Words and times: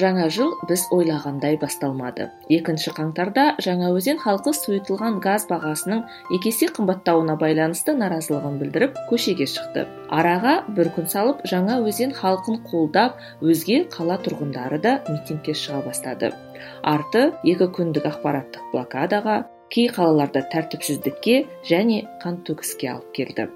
Жаңа 0.00 0.28
жыл 0.32 0.54
біз 0.68 0.86
ойлағандай 0.94 1.58
басталмады. 1.60 2.30
Екінші 2.50 2.92
қаңтарда 2.96 3.44
жаңаөзен 3.64 4.18
халқы 4.22 4.54
сұйытылған 4.56 5.20
газ 5.24 5.46
бағасының 5.50 6.02
екі 6.36 6.52
есе 6.52 6.70
қымбаттауына 6.72 7.36
байланысты 7.40 7.94
наразылығын 8.00 8.58
білдіріп 8.62 8.98
көшеге 9.10 9.46
шықты. 9.52 9.86
Араға 10.08 10.56
бір 10.76 10.90
күн 10.96 11.08
салып 11.12 11.44
жаңа 11.52 11.78
өзен 11.84 12.16
халқын 12.16 12.62
қолдап 12.70 13.20
өзге 13.44 13.84
қала 13.92 14.18
тұрғындары 14.24 14.80
да 14.82 14.98
митингке 15.08 15.54
шыға 15.54 15.84
бастады. 15.86 16.32
Арты 16.82 17.30
екі 17.44 17.70
күндік 17.76 18.08
ақпараттық 18.10 18.72
блокадаға 18.74 19.38
кей 19.70 19.86
қалаларда 19.94 20.42
тәртіпсіздікке 20.50 21.44
және 21.68 22.02
қантөгіске 22.24 22.90
алып 22.96 23.12
келді. 23.14 23.50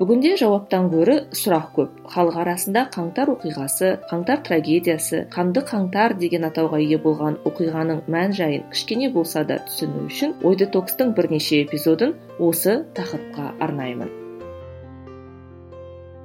Бүгінде 0.00 0.30
жауаптан 0.40 0.86
гөрі 0.88 1.14
сұрақ 1.36 1.66
көп. 1.76 1.96
Халық 2.08 2.36
арасында 2.40 2.86
қаңтар 2.94 3.34
оқиғасы 3.34 3.90
қаңтар 4.08 4.40
трагедиясы 4.46 5.26
қанды 5.34 5.60
қаңтар 5.68 6.14
деген 6.22 6.46
атауға 6.48 6.80
ие 6.80 6.96
болған 7.02 7.36
оқиғаның 7.50 8.00
мән 8.08 8.32
жайын 8.38 8.64
кішкене 8.72 9.10
болса 9.12 9.44
да 9.44 9.58
түсіну 9.66 10.06
үшін 10.06 10.32
ой 10.40 10.56
детокстың 10.62 11.12
бірнеше 11.18 11.60
эпизодын 11.66 12.16
осы 12.38 12.78
тақырыпқа 12.96 13.52
арнаймын. 13.60 14.16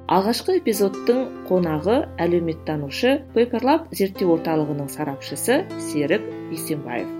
Алғашқы 0.08 0.56
эпизодтың 0.62 1.22
қонағы 1.50 2.00
әлеуметтанушы 2.22 3.18
пейперлаб 3.36 3.90
зерттеу 3.92 4.38
орталығының 4.38 4.88
сарапшысы 4.88 5.64
серік 5.90 6.24
бейсенбаев 6.48 7.12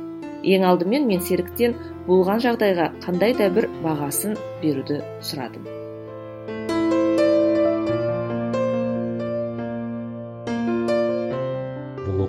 ең 0.46 0.64
алдымен 0.70 1.08
мен 1.10 1.20
серіктен 1.20 1.74
болған 2.06 2.41
жағдайға 2.46 2.92
қандай 3.02 3.34
да 3.36 3.50
бір 3.50 3.68
бағасын 3.82 4.38
беруді 4.62 5.02
сұрадым. 5.20 5.85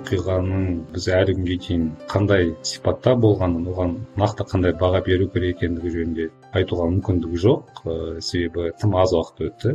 Оқиғаның 0.08 0.68
біз 0.94 1.06
әлі 1.12 1.34
күнге 1.36 1.56
дейін 1.64 1.82
қандай 2.08 2.52
сипатта 2.64 3.12
болғанын 3.20 3.66
оған 3.68 3.90
нақты 4.16 4.46
қандай 4.48 4.72
баға 4.80 5.02
беру 5.04 5.28
керек 5.34 5.58
екендігі 5.58 5.92
жөнінде 5.96 6.28
айтуға 6.56 6.86
мүмкіндігі 6.94 7.40
жоқ. 7.42 7.82
Ә, 7.84 8.20
себебі 8.24 8.72
тым 8.80 8.96
аз 8.96 9.12
уақыт 9.12 9.44
өтті. 9.48 9.74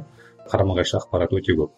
Қарама 0.50 0.78
қайшы 0.80 0.98
ақпарат 0.98 1.36
өте 1.38 1.54
көп. 1.60 1.76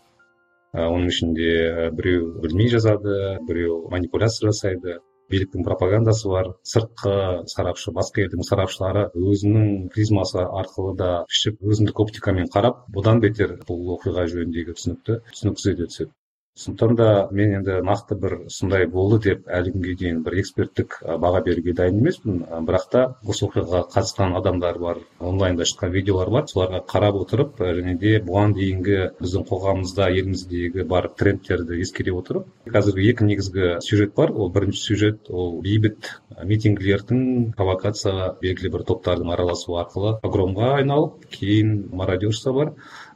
Ә, 0.72 0.88
оның 0.88 1.12
ішінде 1.12 1.92
біреу 2.00 2.32
білмей 2.46 2.72
жазады 2.72 3.42
біреу 3.50 3.82
манипуляция 3.92 4.54
жасайды 4.54 5.00
биліктің 5.28 5.66
пропагандасы 5.68 6.30
бар 6.32 6.54
сыртқы 6.64 7.44
сарапшы 7.52 7.92
басқа 7.92 8.24
елдің 8.24 8.46
сарапшылары 8.46 9.08
өзінің 9.18 9.90
призмасы 9.92 10.44
арқылы 10.46 10.96
да 11.00 11.16
пішіп 11.32 11.66
өзіндік 11.66 12.04
оптикамен 12.06 12.52
қарап 12.54 12.86
бұдан 12.94 13.24
бетер 13.26 13.58
бұл 13.68 13.98
оқиға 13.98 14.30
жөніндегі 14.30 14.78
түсінікті 14.78 15.24
түсініксіз 15.32 15.74
ете 15.74 15.90
түседі. 15.90 16.14
Сондықтан 16.56 16.96
да 16.96 17.28
мен 17.36 17.52
енді 17.58 17.74
нақты 17.84 18.16
бір 18.16 18.34
сондай 18.48 18.86
болды 18.88 19.18
деп 19.26 19.48
әлі 19.52 19.74
күнге 19.74 19.94
дейін 20.00 20.20
бір 20.24 20.38
эксперттік 20.40 20.94
баға 21.04 21.42
беруге 21.44 21.74
дайын 21.76 21.98
емеспін. 22.00 22.38
Бірақ 22.68 22.86
та 22.92 23.02
осы 23.28 23.44
оқиғаға 23.50 23.82
қатысқан 23.92 24.38
адамдар 24.40 24.80
бар 24.80 25.02
онлайнда 25.20 25.66
шыққан 25.68 25.92
видеолар 25.92 26.30
бар. 26.32 26.46
Соларға 26.48 26.80
қарап 26.88 27.18
отырып 27.20 27.60
және 27.60 27.98
де 28.00 28.14
бұған 28.24 28.56
дейінгі 28.56 29.00
біздің 29.20 29.44
қоғамымызда 29.50 30.08
еліміздегі 30.16 30.86
бар 30.88 31.10
трендтерді 31.20 31.82
ескере 31.84 32.14
отырып 32.16 32.48
қазіргі 32.72 33.10
екі 33.12 33.28
негізгі 33.28 33.74
сюжет 33.84 34.16
бар. 34.16 34.32
Ол 34.32 34.48
бірінші 34.56 34.80
сюжет 34.80 35.28
ол 35.30 35.60
бейбіт 35.66 36.14
митингілердің 36.40 37.52
провокацияға 37.60 38.30
белгілі 38.40 38.72
бір 38.78 38.86
топтардың 38.94 39.34
араласуы 39.36 39.82
арқылы 39.84 40.16
погромға 40.24 40.78
айналып 40.80 41.28
кейін 41.36 41.90
мародерство 41.92 42.54
бар. 42.54 42.74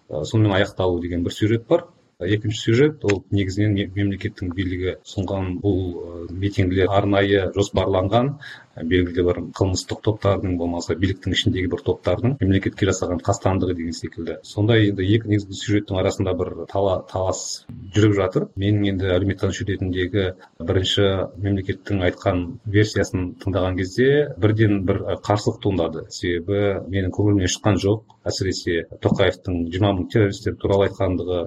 Сонымен 0.10 0.58
аяқталу 0.58 1.00
деген 1.00 1.24
бір 1.24 1.32
сюжет 1.32 1.66
бар. 1.70 1.86
Екінші 2.20 2.60
сюжет 2.60 3.06
ол 3.08 3.24
негізінен 3.32 3.78
мемлекеттің 3.96 4.52
билігі 4.56 4.98
ұсынған 5.00 5.54
бұл 5.64 6.28
митингілер 6.36 6.92
арнайы 6.92 7.46
жоспарланған. 7.56 8.34
Белгілі 8.80 9.24
бір 9.28 9.40
қылмыстық 9.56 10.00
топтардың 10.06 10.54
болмаса 10.60 10.96
биліктің 10.96 11.34
ішіндегі 11.36 11.68
бір 11.72 11.82
топтардың 11.84 12.38
мемлекетке 12.40 12.88
жасаған 12.88 13.20
қастандығы 13.24 13.76
деген 13.76 13.96
секілді. 13.96 14.38
Сондай 14.48 14.88
енді 14.88 15.04
екі 15.04 15.32
негізгі 15.32 15.58
сюжеттің 15.60 16.00
арасында 16.00 16.34
бір 16.40 16.54
тала, 16.72 17.02
талас 17.12 17.66
жүріп 17.96 18.16
жатыр. 18.16 18.46
Менің 18.56 18.94
енді 18.94 19.12
әлеуметтанушы 19.18 19.68
ретіндегі 19.68 20.30
бірінші 20.64 21.08
мемлекеттің 21.44 22.06
айтқан 22.08 22.46
версиясын 22.72 23.34
тыңдаған 23.44 23.76
кезде 23.82 24.30
бірден 24.40 24.86
бір 24.88 25.02
қарсылық 25.28 25.60
туындады. 25.66 26.06
Себебі 26.08 26.80
менің 26.88 27.12
көңілімнен 27.16 27.52
шыққан 27.52 27.84
жоқ. 27.84 28.16
Әсіресе 28.30 28.86
тоқаевтың 29.04 29.66
жиырма 29.74 29.92
мың 29.98 30.08
террористер 30.14 30.56
туралы 30.60 30.88
айтқандығы 30.88 31.44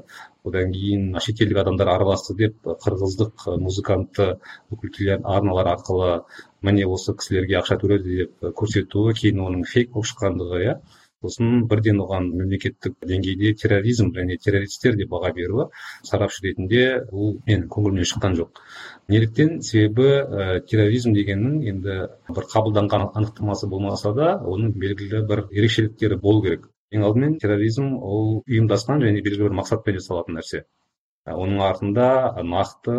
одан 0.48 0.72
кейін 0.74 1.18
шетелдік 1.24 1.60
адамдар 1.62 1.90
араласты 1.92 2.34
деп 2.38 2.72
қырғыздық 2.84 3.44
музыкантты 3.66 4.26
бүкіл 4.72 5.12
арналар 5.34 5.70
арқылы 5.76 6.10
міне 6.68 6.88
осы 6.96 7.14
кісілерге 7.18 7.60
ақша 7.60 7.78
төледі 7.82 8.16
деп 8.22 8.50
көрсетуі 8.58 9.14
кейін 9.20 9.46
оның 9.46 9.64
фейк 9.74 9.92
болып 9.94 10.10
шыққандығы 10.10 10.64
иә. 10.66 10.74
Сосын 11.22 11.68
бірден 11.70 12.00
оған 12.02 12.24
мемлекеттік 12.34 12.96
деңгейде 13.06 13.52
терроризм 13.60 14.08
және 14.16 14.36
террористтер 14.42 14.96
деп 14.98 15.12
баға 15.12 15.30
беруі 15.36 15.68
сарапшы 16.08 16.42
ретінде 16.48 16.82
бұл 17.12 17.36
менің 17.46 17.68
көңілімнен 17.70 18.08
шыққан 18.10 18.34
жоқ. 18.40 18.58
Неліктен 19.14 19.60
себебі 19.62 20.08
ә, 20.08 20.60
терроризм 20.66 21.14
дегеннің 21.14 21.62
енді 21.74 21.98
бір 22.34 22.50
қабылданған 22.56 23.12
анықтамасы 23.12 23.70
болмаса 23.70 24.12
да 24.18 24.34
оның 24.42 24.74
белгілі 24.82 25.22
бір 25.30 25.46
ерекшеліктері 25.52 26.18
болу 26.26 26.42
керек. 26.42 26.66
Ең 26.92 27.06
алдымен 27.08 27.38
терроризм 27.42 27.92
ол 27.98 28.42
ұйымдасқан 28.42 29.04
және 29.06 29.22
белгілі 29.24 29.48
бір 29.48 29.58
мақсатпен 29.60 29.98
жасалатын 30.00 30.38
нәрсе. 30.38 30.64
Оның 31.26 31.62
артында 31.68 32.08
нақты 32.42 32.98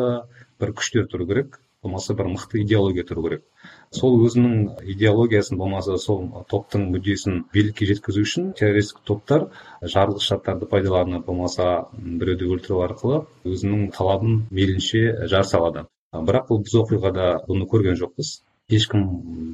бір 0.62 0.74
күштер 0.80 1.10
тұру 1.12 1.28
керек 1.30 1.60
болмаса 1.84 2.16
бір 2.16 2.30
мықты 2.32 2.62
идеология 2.64 3.04
тұру 3.04 3.24
керек. 3.26 3.44
Сол 3.92 4.16
өзінің 4.26 4.86
идеологиясын 4.94 5.60
болмаса 5.60 5.98
сол 6.00 6.24
топтың 6.50 6.86
мүддесін 6.94 7.42
билікке 7.54 7.88
жеткізу 7.90 8.24
үшін 8.24 8.54
террористік 8.60 9.04
топтар 9.10 9.50
жарылғыш 9.82 10.30
заттарды 10.32 10.70
пайдаланып 10.72 11.28
болмаса 11.28 11.68
біреуді 11.98 12.50
өлтіру 12.56 12.80
арқылы 12.88 13.20
өзінің 13.44 13.92
талабын 13.98 14.40
мейлінше 14.50 15.28
жар 15.34 15.50
салады. 15.50 15.86
Бірақ 16.14 16.50
бұл 16.50 16.64
біз 16.64 16.80
оқиғада 16.86 17.30
бұны 17.50 17.68
көрген 17.70 18.00
жоқпыз. 18.00 18.38
Ешкім 18.78 19.06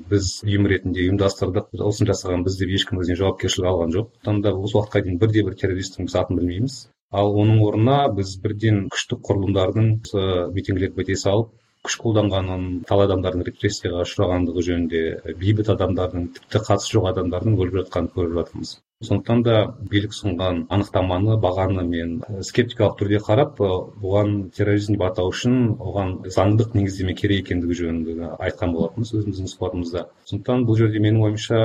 біз 0.09 0.29
ұйым 0.47 0.67
ретінде 0.71 1.05
ұйымдастырдық 1.05 1.83
осыны 1.85 2.09
жасаған 2.11 2.45
біз 2.47 2.57
деп 2.61 2.73
ешкім 2.79 3.01
өзіне 3.03 3.19
жауапкершілік 3.19 3.69
алған 3.71 3.93
жоқ. 3.95 4.09
Сондықтан 4.25 4.41
да 4.45 4.53
осы 4.57 4.77
уақытқа 4.79 5.03
дейін 5.05 5.21
бірде 5.21 5.45
бір 5.47 5.57
террористтің 5.61 6.09
біз 6.09 6.17
атын 6.21 6.41
білмейміз. 6.41 6.77
Ал 7.19 7.31
оның 7.41 7.61
орнына 7.65 7.99
біз 8.17 8.35
бірден 8.43 8.83
күштік 8.93 9.23
құрылымдардың 9.29 9.89
осы 10.01 10.25
митингілерді 10.57 11.01
біте 11.01 11.17
салып 11.23 11.55
күш 11.87 11.95
қолданғанын 12.03 12.63
талай 12.89 13.07
адамдардың 13.07 13.45
репрессияға 13.47 14.03
ұшырағандығы 14.03 14.63
жөнінде 14.67 15.03
бейбіт 15.39 15.71
адамдардың 15.73 16.27
тіпті 16.35 16.61
қатысы 16.67 16.95
жоқ 16.97 17.07
адамдардың 17.13 17.55
өліп 17.63 17.77
жатқанын 17.79 18.11
көріп 18.17 18.35
жатырмыз. 18.39 18.73
Сондықтан 19.07 19.41
да 19.47 19.53
билік 19.91 20.11
ұсынған 20.11 20.57
анықтаманы 20.75 21.37
бағаны 21.43 21.85
мен 21.87 22.09
скептикалық 22.47 22.97
түрде 22.99 23.21
қарап 23.23 23.61
бұған 23.61 24.33
терроризм 24.57 24.97
деп 24.97 25.05
атау 25.07 25.29
үшін 25.31 25.53
оған 25.85 26.11
заңдық 26.35 26.75
негіздеме 26.75 27.15
керек 27.21 27.45
екендігі 27.45 27.77
жөнінде 27.79 28.31
айтқан 28.47 28.73
болатынбыз 28.75 29.13
өзіміздің 29.21 29.47
сұхбатымызда. 29.53 30.03
Сондықтан 30.33 30.67
бұл 30.67 30.81
жерде 30.81 30.99
менің 31.05 31.23
ойымша 31.29 31.61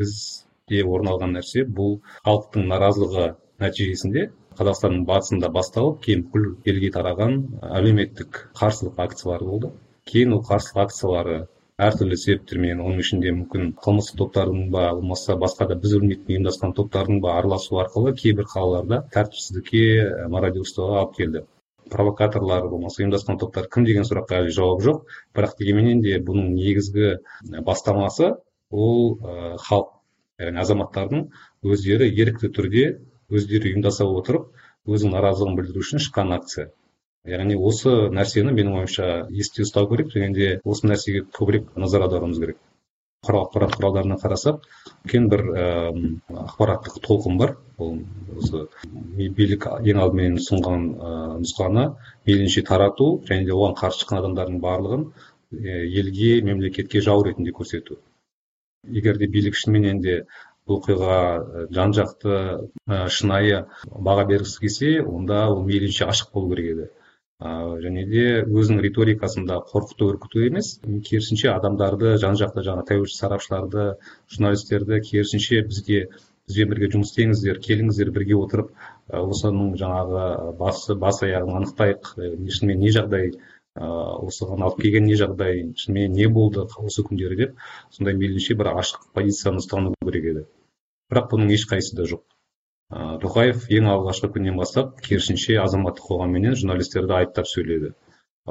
бізде 0.00 0.82
орын 0.94 1.12
алған 1.12 1.36
нәрсе 1.36 1.66
бұл 1.68 1.98
халықтың 2.24 2.72
наразылығы 2.72 3.28
нәтижесінде 3.60 4.26
қазақстанның 4.56 5.04
батысында 5.12 5.52
басталып 5.60 6.00
кейін 6.08 6.26
бүкіл 6.32 6.50
елге 6.72 6.94
тараған 6.96 7.40
әлеуметтік 7.76 8.46
қарсылық 8.56 9.04
акциялары 9.04 9.52
болды. 9.52 9.74
Кейін 10.08 10.38
ол 10.38 10.46
қарсылық 10.48 10.86
акциялары 10.88 11.42
әртүрлі 11.86 12.16
себептермен 12.20 12.80
оның 12.84 13.00
ішінде 13.02 13.30
мүмкін 13.34 13.70
қылмыстық 13.84 14.18
топтардың 14.20 14.66
ба 14.74 14.82
болмаса 14.98 15.36
басқа 15.40 15.66
да 15.70 15.76
біз 15.80 15.94
білмейтін 15.96 16.34
ұйымдасқан 16.34 16.74
топтардың 16.76 17.20
ба 17.24 17.36
араласуы 17.38 17.80
арқылы 17.84 18.12
кейбір 18.18 18.48
қалаларда 18.50 18.98
тәртіпсіздікке 19.14 19.82
мародерствоға 20.34 20.98
алып 21.00 21.14
келді. 21.16 21.44
Провокаторлар 21.90 22.68
болмаса 22.68 23.02
ұйымдасқан 23.02 23.40
топтар 23.40 23.68
кім 23.72 23.86
деген 23.88 24.04
сұраққа 24.08 24.42
әлі 24.42 24.52
жауап 24.56 24.84
жоқ. 24.84 25.06
Бірақ 25.36 25.56
дегенменен 25.62 26.02
де 26.04 26.18
бұның 26.26 26.52
негізгі 26.58 27.14
бастамасы 27.66 28.34
ол 28.70 29.16
халық. 29.64 29.94
Яғни 30.40 30.60
азаматтардың 30.62 31.24
өздері 31.64 32.10
ерікті 32.12 32.52
түрде 32.56 32.84
өздері 33.28 33.72
ұйымдаса 33.72 34.06
отырып 34.08 34.46
өзінің 34.88 35.16
наразылығын 35.16 35.58
білдіру 35.58 35.82
үшін 35.84 36.00
шыққан 36.00 36.32
акция. 36.36 36.70
Яғни 37.28 37.56
осы 37.56 37.92
нәрсені 38.16 38.52
менің 38.56 38.76
ойымша 38.80 39.06
есте 39.30 39.64
ұстау 39.66 39.88
керек 39.90 40.12
және 40.14 40.32
де 40.34 40.50
осы 40.64 40.88
нәрсеге 40.88 41.26
көбірек 41.36 41.72
назар 41.76 42.06
аударуымыз 42.06 42.40
керек. 42.40 42.58
Ақпарат 43.28 43.74
құралдарына 43.76 44.16
қарасақ 44.22 44.62
үлкен 45.04 45.26
бір 45.28 45.42
ақпараттық 46.32 47.00
толқын 47.04 47.36
бар. 47.36 47.56
Ол 47.76 47.98
осы 48.40 48.62
билік 49.36 49.66
ең 49.84 50.00
алдымен 50.00 50.38
ұсынған 50.40 50.86
нұсқаны 51.42 51.84
мейлінше 52.26 52.64
тарату 52.64 53.10
және 53.28 53.44
де 53.44 53.52
оған 53.52 53.76
қарсы 53.76 54.04
шыққан 54.04 54.22
адамдардың 54.22 54.62
барлығын 54.64 55.04
елге 55.52 56.40
мемлекетке 56.48 57.02
жау 57.04 57.26
ретінде 57.26 57.52
көрсету. 57.52 57.98
Егер 58.88 59.18
де 59.20 59.28
билік 59.28 59.58
шынымен 59.60 60.00
де 60.00 60.22
бұл 60.66 60.80
оқиғаға 60.80 61.68
жан 61.76 61.92
жақты 61.92 63.10
шынайы 63.12 63.66
баға 63.90 64.24
бергісі 64.32 64.64
келсе 64.64 64.94
онда 65.02 65.42
ол 65.50 65.60
мейлінше 65.66 66.08
ашық 66.08 66.32
болу 66.32 66.54
керек 66.54 66.72
еді. 66.72 66.88
Және 67.40 68.04
де 68.10 68.24
өзінің 68.44 68.82
риторикасында 68.84 69.60
қорқыту 69.70 70.10
үркіту 70.12 70.42
емес. 70.44 70.74
Керісінше 71.08 71.48
адамдарды 71.54 72.16
жан 72.20 72.36
жақты 72.36 72.64
жаңағы 72.66 72.88
тәуелсіз 72.90 73.20
сарапшыларды 73.22 73.86
журналистерді 74.34 75.00
керісінше 75.06 75.62
бізге 75.70 76.02
бізбен 76.50 76.72
бірге 76.74 76.90
жұмыс 76.92 77.14
істеңіздер 77.14 77.60
келіңіздер 77.64 78.10
бірге 78.12 78.36
отырып 78.36 78.74
осының 79.08 79.72
жаңағы 79.80 80.52
басы 80.60 80.96
бас 81.00 81.22
аяғын 81.24 81.62
анықтайық. 81.62 82.12
Шынымен 82.58 82.84
не 82.84 82.92
жағдай 82.92 83.32
осыған 83.80 84.66
алып 84.66 84.82
келген 84.82 85.06
не 85.06 85.16
жағдай 85.16 85.62
шынымен 85.80 86.12
не 86.12 86.26
болды 86.28 86.66
осы 86.84 87.06
күндері 87.06 87.36
деп 87.40 87.56
сондай 87.94 88.18
мейлінше 88.20 88.58
бір 88.58 88.74
ашық 88.74 89.06
позицияны 89.14 89.62
ұстану 89.62 89.94
керек 90.04 90.28
еді. 90.32 90.44
Бірақ 91.10 91.30
бұның 91.32 91.54
ешқайсысы 91.56 91.96
да 91.96 92.08
жоқ. 92.10 92.26
Тоқаев 92.90 93.68
ең 93.70 93.86
алғашқы 93.92 94.32
күннен 94.34 94.56
бастап 94.58 94.96
керісінше 95.06 95.60
азаматтық 95.62 96.08
қоғамменен 96.10 96.56
журналистерді 96.58 97.14
айыптап 97.20 97.46
сөйледі. 97.46 97.92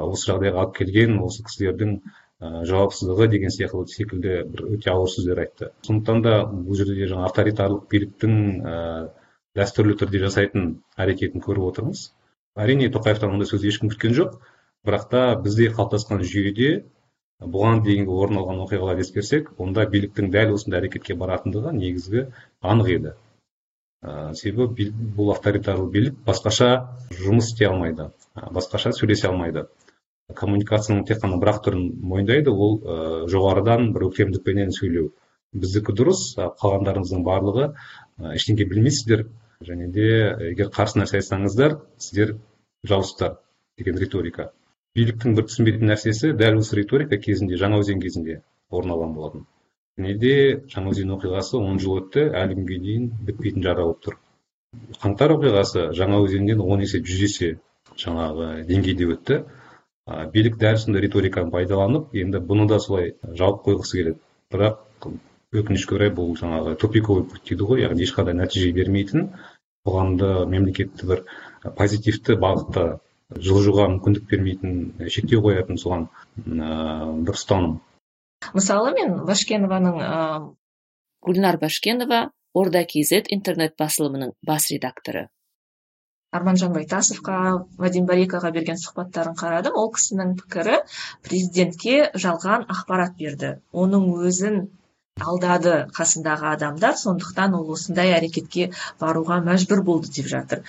Осы 0.00 0.30
жағдайға 0.30 0.62
алып 0.64 0.76
келген 0.78 1.18
осы 1.20 1.44
кісілердің 1.44 1.98
жауапсыздығы 2.40 3.26
деген 3.34 3.52
сияқты 3.52 3.84
секілді 3.92 4.36
бір 4.48 4.62
өте 4.78 4.90
ауыр 4.94 5.10
сөздер 5.12 5.42
айтты. 5.44 5.70
Сондықтан 5.84 6.22
да 6.24 6.36
бұл 6.48 6.78
жерде 6.78 7.10
жаңағы 7.10 7.28
авторитарлық 7.28 7.84
биліктің 7.92 8.38
дәстүрлі 9.60 9.98
түрде 10.00 10.22
жасайтын 10.24 10.70
әрекетін 10.96 11.44
көріп 11.44 11.68
отырмыз. 11.68 12.06
Әрине 12.56 12.88
тоқаевтан 12.94 13.34
ондай 13.34 13.50
сөз 13.50 13.66
ешкім 13.68 13.92
күткен 13.92 14.16
жоқ. 14.16 14.38
Бірақ 14.88 15.08
та 15.12 15.24
бізде 15.36 15.68
қалыптасқан 15.68 16.24
жүйеде 16.24 16.70
бұған 17.44 17.82
дейінгі 17.84 18.16
орын 18.22 18.40
алған 18.40 18.64
оқиғаларды 18.64 19.04
ескерсек 19.04 19.52
онда 19.60 19.84
биліктің 19.92 20.32
дәл 20.32 20.54
осындай 20.56 20.80
әрекетке 20.80 21.16
баратындығы 21.20 21.74
негізгі 21.76 22.24
анық 22.64 22.88
еді. 22.96 23.12
Ә, 24.02 24.32
себебі 24.34 24.90
бұл 25.16 25.34
авторитарлы 25.34 25.90
билік 25.92 26.18
басқаша 26.26 26.70
жұмыс 27.20 27.52
істей 27.52 27.68
алмайды 27.68 28.10
басқаша 28.34 28.92
сөйлесе 28.96 29.28
алмайды. 29.28 29.66
Коммуникацияның 30.36 31.04
тек 31.08 31.18
қана 31.22 31.40
бір 31.42 31.52
ақ 31.52 31.64
түрін 31.66 31.86
мойындайды 32.12 32.52
ол 32.52 32.78
ә, 32.78 32.98
жоғарыдан 33.30 33.90
бір 33.94 34.06
өктемдікпенен 34.10 34.70
сөйлеу. 34.76 35.10
Біздікі 35.52 35.94
дұрыс 35.98 36.22
қалғандарыңыздың 36.38 37.24
барлығы 37.26 37.72
ә, 37.72 38.36
білмейсіздер. 38.38 39.26
Және 39.60 39.90
де 39.92 40.06
егер 40.52 40.70
қарсы 40.72 40.96
нәрсе 40.96 41.18
айтсаңыздар 41.18 41.80
сіздер 41.98 42.38
жаусыздар 42.88 43.34
деген 43.76 43.98
риторика. 44.00 44.52
Биліктің 44.96 45.34
бір 45.36 45.50
түсінбейтін 45.50 45.90
нәрсесі 45.90 46.32
дәл 46.38 46.62
осы 46.62 46.78
риторика 46.78 47.18
кезінде 47.20 47.58
жаңаөзен 47.60 48.00
кезінде 48.00 48.40
орын 48.70 48.94
алған 48.94 49.12
болатын. 49.18 49.44
Және 50.00 50.16
де 50.18 50.34
жаңаөзен 50.72 51.12
оқиғасы 51.16 51.58
он 51.60 51.78
жыл 51.82 52.00
өтті 52.00 52.26
әлі 52.40 52.56
күнге 52.58 52.78
дейін 52.84 53.08
бітпейтін 53.28 53.64
жара 53.66 53.84
болып 53.84 54.00
тұр. 54.06 54.16
Қаңтар 55.02 55.34
оқиғасы 55.36 55.90
жаңаөзеннен 55.98 56.60
он 56.64 56.80
есе 56.80 57.02
жүз 57.04 57.24
есе 57.26 57.50
жаңағы 58.00 58.64
деңгейде 58.68 59.08
өтті. 59.14 59.40
Ә, 60.08 60.30
билік 60.32 60.56
дәл 60.58 60.78
сондай 60.80 61.04
риториканы 61.04 61.52
пайдаланып 61.52 62.14
енді 62.16 62.40
бұны 62.40 62.66
да 62.70 62.80
солай 62.80 63.14
жауып 63.22 63.66
қойғысы 63.66 63.98
келеді. 63.98 64.18
Бірақ 64.50 64.80
өкінішке 65.60 65.98
орай 65.98 66.14
бұл 66.14 66.32
жаңағы 66.38 66.76
тупиковый 66.80 67.26
путь 67.28 67.44
дейді 67.50 67.68
ғой 67.68 67.84
яғни 67.84 68.06
ешқандай 68.06 68.38
нәтиже 68.38 68.72
бермейтін 68.72 69.28
қоғамды 69.86 70.46
мемлекетті 70.50 71.08
бір 71.10 71.24
позитивті 71.76 72.38
бағытта 72.40 72.86
жылжуға 73.36 73.88
мүмкіндік 73.92 74.26
бермейтін 74.30 75.08
шектеу 75.10 75.42
қоятын 75.44 75.78
соған 75.82 76.08
бір 76.46 77.38
ұстаным. 77.38 77.80
Мысалы 78.56 78.92
мен 78.96 79.18
башкенованың 79.28 80.00
ыыы 80.00 80.40
гүлнар 81.26 81.58
башкенова 81.60 82.20
орда 82.54 82.82
kz 82.92 83.26
интернет 83.36 83.76
басылымының 83.78 84.32
бас 84.46 84.70
редакторы. 84.72 85.28
Арманжан 86.30 86.72
байтасовқа 86.72 87.36
вадим 87.82 88.06
барикаға 88.06 88.52
берген 88.54 88.78
сұхбаттарын 88.78 89.34
қарадым. 89.38 89.74
Ол 89.74 89.90
кісінің 89.96 90.36
пікірі 90.38 90.76
президентке 91.26 91.96
жалған 92.14 92.68
ақпарат 92.70 93.16
берді. 93.18 93.56
Оның 93.74 94.06
өзін 94.28 94.60
алдады 95.20 95.72
қасындағы 95.96 96.48
адамдар. 96.54 96.96
Сондықтан 96.96 97.54
ол 97.58 97.70
осындай 97.74 98.12
әрекетке 98.16 98.70
баруға 99.00 99.40
мәжбүр 99.44 99.82
болды 99.84 100.10
деп 100.16 100.28
жатыр. 100.32 100.62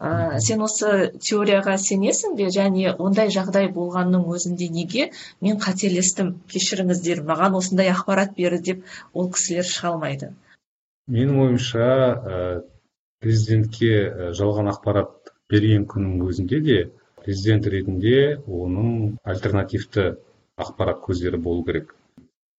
Ә, 0.00 0.40
сен 0.44 0.62
осы 0.64 1.12
теорияға 1.18 1.76
сенесің 1.82 2.36
бе? 2.38 2.48
Және 2.54 2.94
ондай 2.98 3.32
жағдай 3.34 3.70
болғанның 3.74 4.26
өзінде 4.34 4.70
неге 4.72 5.10
мен 5.44 5.60
қателестім 5.62 6.34
кешіріңіздер 6.52 7.24
маған 7.28 7.58
осындай 7.60 7.92
ақпарат 7.92 8.34
берді 8.36 8.72
деп 8.72 8.84
ол 9.12 9.30
кісілер 9.34 9.68
шыға 9.68 9.94
алмайды? 9.94 10.32
Менің 11.08 11.42
ойымша 11.44 11.88
ә, 11.88 12.40
президентке 13.20 14.32
жалған 14.38 14.72
ақпарат 14.74 15.34
берген 15.50 15.86
күннің 15.88 16.24
өзінде 16.28 16.60
де 16.64 16.80
президент 17.24 17.66
ретінде 17.66 18.38
оның 18.46 19.18
альтернативті 19.24 20.14
ақпарат 20.58 21.00
көздері 21.04 21.40
болу 21.40 21.64
керек. 21.64 21.94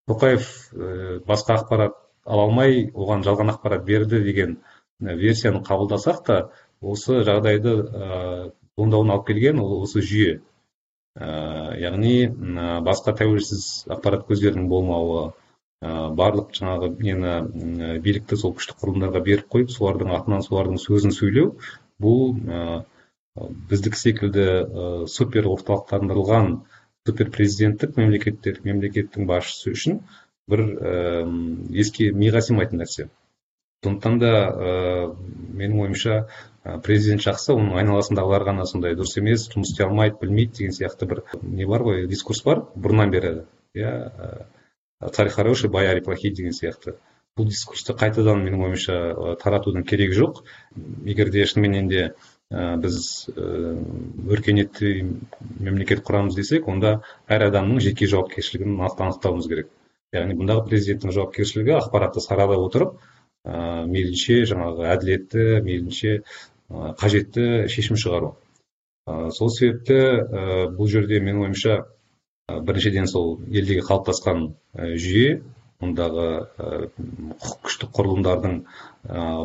Тоқаев 0.10 0.46
э, 0.74 1.20
басқа 1.28 1.60
ақпарат 1.60 1.98
ала 2.26 2.48
алмай 2.48 2.90
оған 2.94 3.24
жалған 3.26 3.54
ақпарат 3.54 3.86
берді 3.86 4.24
деген 4.26 4.58
э, 5.02 5.16
версияны 5.16 5.62
қабылдасақ 5.66 6.24
та 6.26 6.40
осы 6.82 7.22
жағдайды 7.28 7.76
туындауына 8.80 9.18
алып 9.18 9.28
келген 9.28 9.60
ол 9.60 9.82
осы 9.84 10.00
жүйе. 10.00 10.40
Яғни 11.20 12.30
басқа 12.86 13.12
тәуелсіз 13.20 13.90
ақпарат 13.92 14.24
көздерінің 14.30 14.70
болмауы 14.72 15.24
барлық 15.82 16.54
жаңағы 16.56 16.90
нені 17.04 18.00
билікті 18.06 18.38
сол 18.40 18.54
күшті 18.56 18.78
құрылымдарға 18.80 19.22
беріп 19.26 19.50
қойып 19.52 19.74
солардың 19.74 20.14
атынан 20.16 20.46
солардың 20.46 20.80
сөзін 20.80 21.16
сөйлеу 21.16 21.54
бұл 22.04 22.36
біздікі 23.72 24.00
секілді 24.00 24.48
супер 25.12 25.48
орталықтандырылған 25.54 26.52
суперпрезиденттік 27.10 27.98
мемлекеттер 28.00 28.62
мемлекеттің 28.64 29.28
басшысы 29.30 29.74
үшін 29.76 30.04
бір 30.50 30.66
еске 31.84 32.12
миға 32.16 32.42
сыймайтын 32.46 32.82
нәрсе. 32.82 33.10
Сондықтан 33.84 34.18
да 34.20 34.32
ә, 34.50 34.72
менің 35.56 35.84
ойымша 35.86 36.16
президент 36.84 37.24
жақсы 37.24 37.54
оның 37.54 37.78
айналасындағылар 37.80 38.44
ғана 38.50 38.66
сондай 38.68 38.98
дұрыс 39.00 39.16
емес 39.22 39.46
жұмыс 39.54 39.72
істей 39.72 39.86
алмайды 39.86 40.20
білмейді 40.20 40.58
деген 40.58 40.76
сияқты 40.76 41.08
бір 41.08 41.22
не 41.42 41.68
бар 41.70 41.86
ғой 41.88 42.08
дискурс 42.12 42.44
бар 42.44 42.66
бұрыннан 42.76 43.14
бері 43.14 43.32
иә 43.78 43.94
царь 45.14 45.30
хороший 45.30 45.70
бояре 45.70 46.02
плохие 46.02 46.34
деген 46.34 46.52
сияқты. 46.52 46.98
Бұл 47.38 47.48
дискурсты 47.48 47.96
қайтадан 47.96 48.44
менің 48.44 48.66
ойымша 48.68 49.38
таратудың 49.40 49.86
керегі 49.88 50.18
жоқ. 50.18 50.44
Егер 51.08 51.32
де 51.32 51.46
шыныменен 51.46 51.88
де 51.88 52.02
ә, 52.04 52.14
біз 52.50 52.96
ә, 53.30 53.76
өркениетті 54.34 54.94
мемлекет 55.62 56.02
құрамыз 56.06 56.34
десек 56.34 56.68
онда 56.68 56.96
әр 57.30 57.46
адамның 57.50 57.82
жеке 57.86 58.08
жауапкершілігін 58.10 58.80
анықтауымыз 58.82 59.50
керек. 59.52 59.70
Яғни 60.16 60.34
бұндағы 60.40 60.66
президенттің 60.72 61.14
жауапкершілігі 61.14 61.76
ақпаратты 61.78 62.24
саралай 62.26 62.58
отырып 62.58 62.96
ә, 63.46 63.86
мейлінше 63.86 64.42
жаңағы 64.50 64.90
әділетті 64.96 65.46
мейлінше 65.68 66.16
қажетті 66.70 67.46
шешім 67.70 68.02
шығару. 68.02 68.34
Ә, 69.06 69.30
сол 69.30 69.54
себепті 69.54 70.00
ә, 70.00 70.66
бұл 70.74 70.90
жерде 70.90 71.22
менің 71.22 71.46
ойымша 71.46 71.84
біріншіден 72.50 73.06
сол 73.06 73.36
елдегі 73.46 73.86
қалыптасқан 73.86 74.48
жүйе 74.74 75.44
мұндағы 75.84 76.26
құқық 76.60 77.60
күштік 77.66 77.92
құрылымдардың 77.96 78.56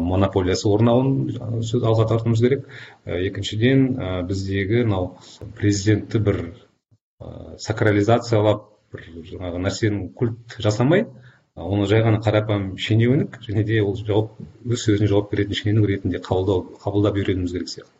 монополиясы 0.08 0.66
орнауын 0.68 1.62
сөз 1.62 1.84
алға 1.86 2.08
тартуымыз 2.10 2.42
керек. 2.42 2.64
Екіншіден 3.06 3.84
біздегі 4.28 4.82
мынау 4.88 5.12
президентті 5.58 6.22
бір 6.28 6.40
сакрализациялап 7.66 8.66
бір 8.94 9.06
жаңағы 9.30 9.62
нәрсенің 9.66 10.08
культ 10.18 10.58
жасамай 10.66 11.06
оны 11.54 11.86
жай 11.90 12.02
ғана 12.02 12.18
қарапайым 12.22 12.72
шенеунік 12.82 13.38
және 13.46 13.62
де 13.68 13.80
ол 13.82 13.94
жауап 13.98 14.34
өз 14.66 14.88
сөзіне 14.88 15.10
жауап 15.12 15.30
беретін 15.30 15.60
шенеунік 15.60 15.90
ретінде 15.92 16.20
қабылдап 16.26 17.20
үйренуіміз 17.20 17.54
керек 17.54 17.70
сияқты. 17.70 17.92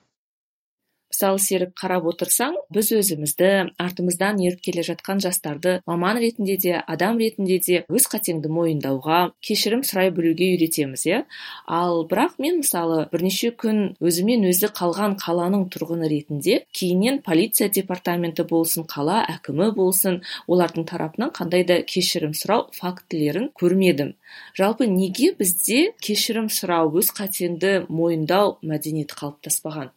Мысалы 1.14 1.38
серік 1.38 1.70
қарап 1.78 2.08
отырсаң 2.10 2.56
біз 2.74 2.88
өзімізді 2.98 3.50
артымыздан 3.78 4.40
еріп 4.42 4.62
келе 4.66 4.82
жатқан 4.82 5.20
жастарды 5.22 5.76
маман 5.86 6.18
ретінде 6.18 6.56
де 6.58 6.72
адам 6.80 7.20
ретінде 7.22 7.60
де 7.62 7.82
өз 7.86 8.08
қатеңді 8.10 8.50
мойындауға 8.50 9.20
кешірім 9.46 9.84
сұрай 9.86 10.10
білуге 10.10 10.50
үйретеміз 10.56 11.06
иә? 11.06 11.22
Ал 11.70 12.02
бірақ 12.10 12.34
мен 12.42 12.58
мысалы 12.64 13.04
бірнеше 13.14 13.52
күн 13.54 13.94
өзімен 14.02 14.48
өзі 14.50 14.72
қалған 14.74 15.14
қаланың 15.22 15.68
тұрғыны 15.70 16.10
ретінде 16.10 16.64
кейіннен 16.74 17.22
полиция 17.22 17.70
департаменті 17.70 18.48
болсын 18.50 18.88
қала 18.90 19.22
әкімі 19.36 19.70
болсын 19.78 20.20
олардың 20.50 20.88
тарапынан 20.90 21.30
қандай 21.38 21.62
да 21.68 21.78
кешірім 21.86 22.34
сұрау 22.34 22.70
фактілерін 22.74 23.52
көрмедім. 23.54 24.16
Жалпы 24.58 24.90
неге 24.90 25.30
бізде 25.38 25.92
кешірім 26.02 26.50
сұрау 26.50 26.90
өз 26.98 27.14
қатеңді 27.14 27.84
мойындау 27.86 28.58
мәдениеті 28.66 29.22
қалыптаспаған? 29.22 29.94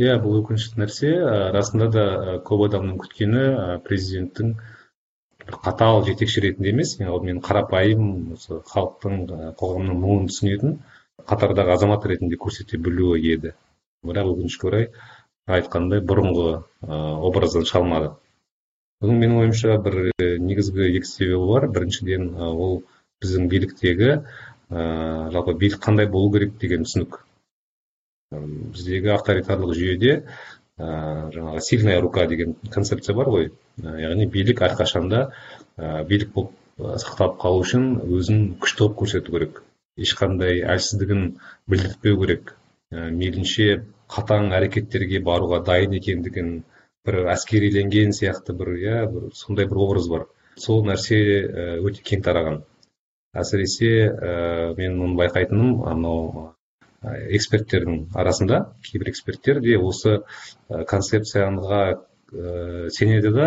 Иә 0.00 0.16
бұл 0.22 0.40
өкінішті 0.40 0.80
нәрсе. 0.80 1.10
Расында 1.54 1.88
да 1.92 2.04
көп 2.46 2.66
адамның 2.68 2.96
күткені 3.02 3.42
президенттің 3.84 4.54
бір 5.44 5.58
қатал 5.66 6.00
жетекші 6.06 6.44
ретінде 6.46 6.72
емес 6.72 6.94
ең 7.00 7.10
алдымен 7.14 7.42
қарапайым 7.44 8.32
осы 8.36 8.60
халықтың 8.72 9.54
қоғамның 9.60 10.00
мұңын 10.04 10.30
түсінетін 10.30 10.78
қатардағы 11.30 11.74
азамат 11.76 12.06
ретінде 12.08 12.40
көрсете 12.40 12.80
білуі 12.80 13.20
еді. 13.34 13.54
Бірақ 14.06 14.32
өкінішке 14.34 14.68
орай 14.70 14.88
айтқандай 15.50 16.00
бұрынғы 16.06 16.50
образдан 17.28 17.66
шыға 17.68 17.84
алмады 17.84 18.12
бұның 19.00 19.20
менің 19.20 19.40
ойымша 19.42 19.78
бір 19.84 19.98
негізгі 20.20 20.86
екі 20.96 21.08
себебі 21.08 21.46
бар. 21.50 21.68
Біріншіден 21.72 22.30
ол 22.46 22.82
біздің 23.20 23.48
биліктегі 23.52 24.12
жалпы 24.70 25.56
билік 25.60 25.80
қандай 25.84 26.08
болу 26.08 26.32
керек 26.32 26.56
деген 26.60 26.84
түсінік. 26.88 27.20
Біздегі 28.30 29.10
авторитарлық 29.16 29.72
жүйеде 29.74 30.12
ә, 30.78 30.90
жаңағы 31.34 31.62
сильная 31.66 32.00
рука 32.00 32.26
деген 32.30 32.54
концепция 32.70 33.16
бар 33.18 33.30
ғой. 33.34 33.48
Яғни 33.82 34.28
билік 34.30 34.62
әрқашанда 34.66 35.22
ә, 35.76 36.04
билік 36.06 36.30
болып 36.36 36.54
сақталып 37.02 37.40
қалу 37.42 37.64
үшін 37.64 37.88
өзін 38.06 38.44
күшті 38.62 38.84
қылып 38.84 38.98
көрсету 39.00 39.34
керек. 39.34 39.62
Ешқандай 39.98 40.62
әлсіздігін 40.62 41.24
білдіртпеу 41.66 42.20
керек. 42.22 42.54
Ә, 42.94 43.10
мейлінше 43.10 43.82
қатаң 44.14 44.54
әрекеттерге 44.60 45.24
баруға 45.26 45.64
дайын 45.66 45.98
екендігін 45.98 46.54
бір 47.06 47.32
әскериленген 47.34 48.14
сияқты 48.14 48.54
бір 48.54 48.72
иә 48.78 49.02
бір 49.10 49.28
сондай 49.34 49.66
бір 49.66 49.82
образ 49.88 50.06
бар. 50.12 50.28
Сол 50.54 50.84
нәрсе 50.86 51.18
өте 51.82 52.06
кең 52.06 52.22
тараған. 52.22 52.62
Әсіресе 53.34 53.92
ә, 54.06 54.74
мен 54.78 55.02
оны 55.02 55.18
байқайтыным 55.18 55.84
анау 55.90 56.54
эксперттердің 57.02 58.10
арасында 58.14 58.60
кейбір 58.84 59.10
эксперттер 59.12 59.60
де 59.64 59.78
осы 59.78 60.20
концепцияға 60.68 61.82
сенеді 62.94 63.32
да 63.34 63.46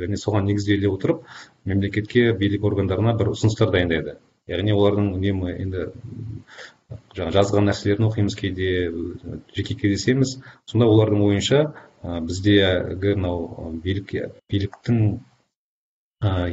және 0.00 0.16
соған 0.20 0.46
негізделе 0.48 0.88
отырып 0.88 1.24
мемлекетке 1.68 2.30
билік 2.38 2.64
органдарына 2.64 3.16
бір 3.18 3.34
ұсыныстар 3.34 3.72
дайындайды. 3.74 4.16
Яғни 4.48 4.72
олардың 4.76 5.10
үнемі 5.16 5.52
енді 5.56 5.88
жаңа 7.16 7.34
жазған 7.34 7.68
нәрселерін 7.68 8.08
оқимыз 8.08 8.36
кейде 8.38 8.70
жеке 9.56 9.74
кездесеміз. 9.74 10.38
Сонда 10.70 10.88
олардың 10.92 11.22
ойынша 11.28 11.60
біздегі 12.02 13.14
мынау 13.18 13.72
билік 13.84 14.12
биліктің 14.52 15.00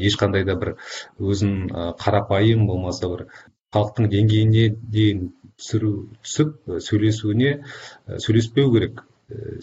ешқандай 0.10 0.46
да 0.48 0.56
бір 0.60 0.76
өзін 1.20 1.68
қарапайым 2.00 2.66
болмаса 2.68 3.10
бір 3.12 3.28
халықтың 3.76 4.10
деңгейіне 4.12 4.66
дейін 4.96 5.30
түсіру 5.62 5.92
түсіп 6.26 6.78
сөйлесуіне 6.88 7.54
сөйлеспеу 8.26 8.74
керек. 8.74 9.04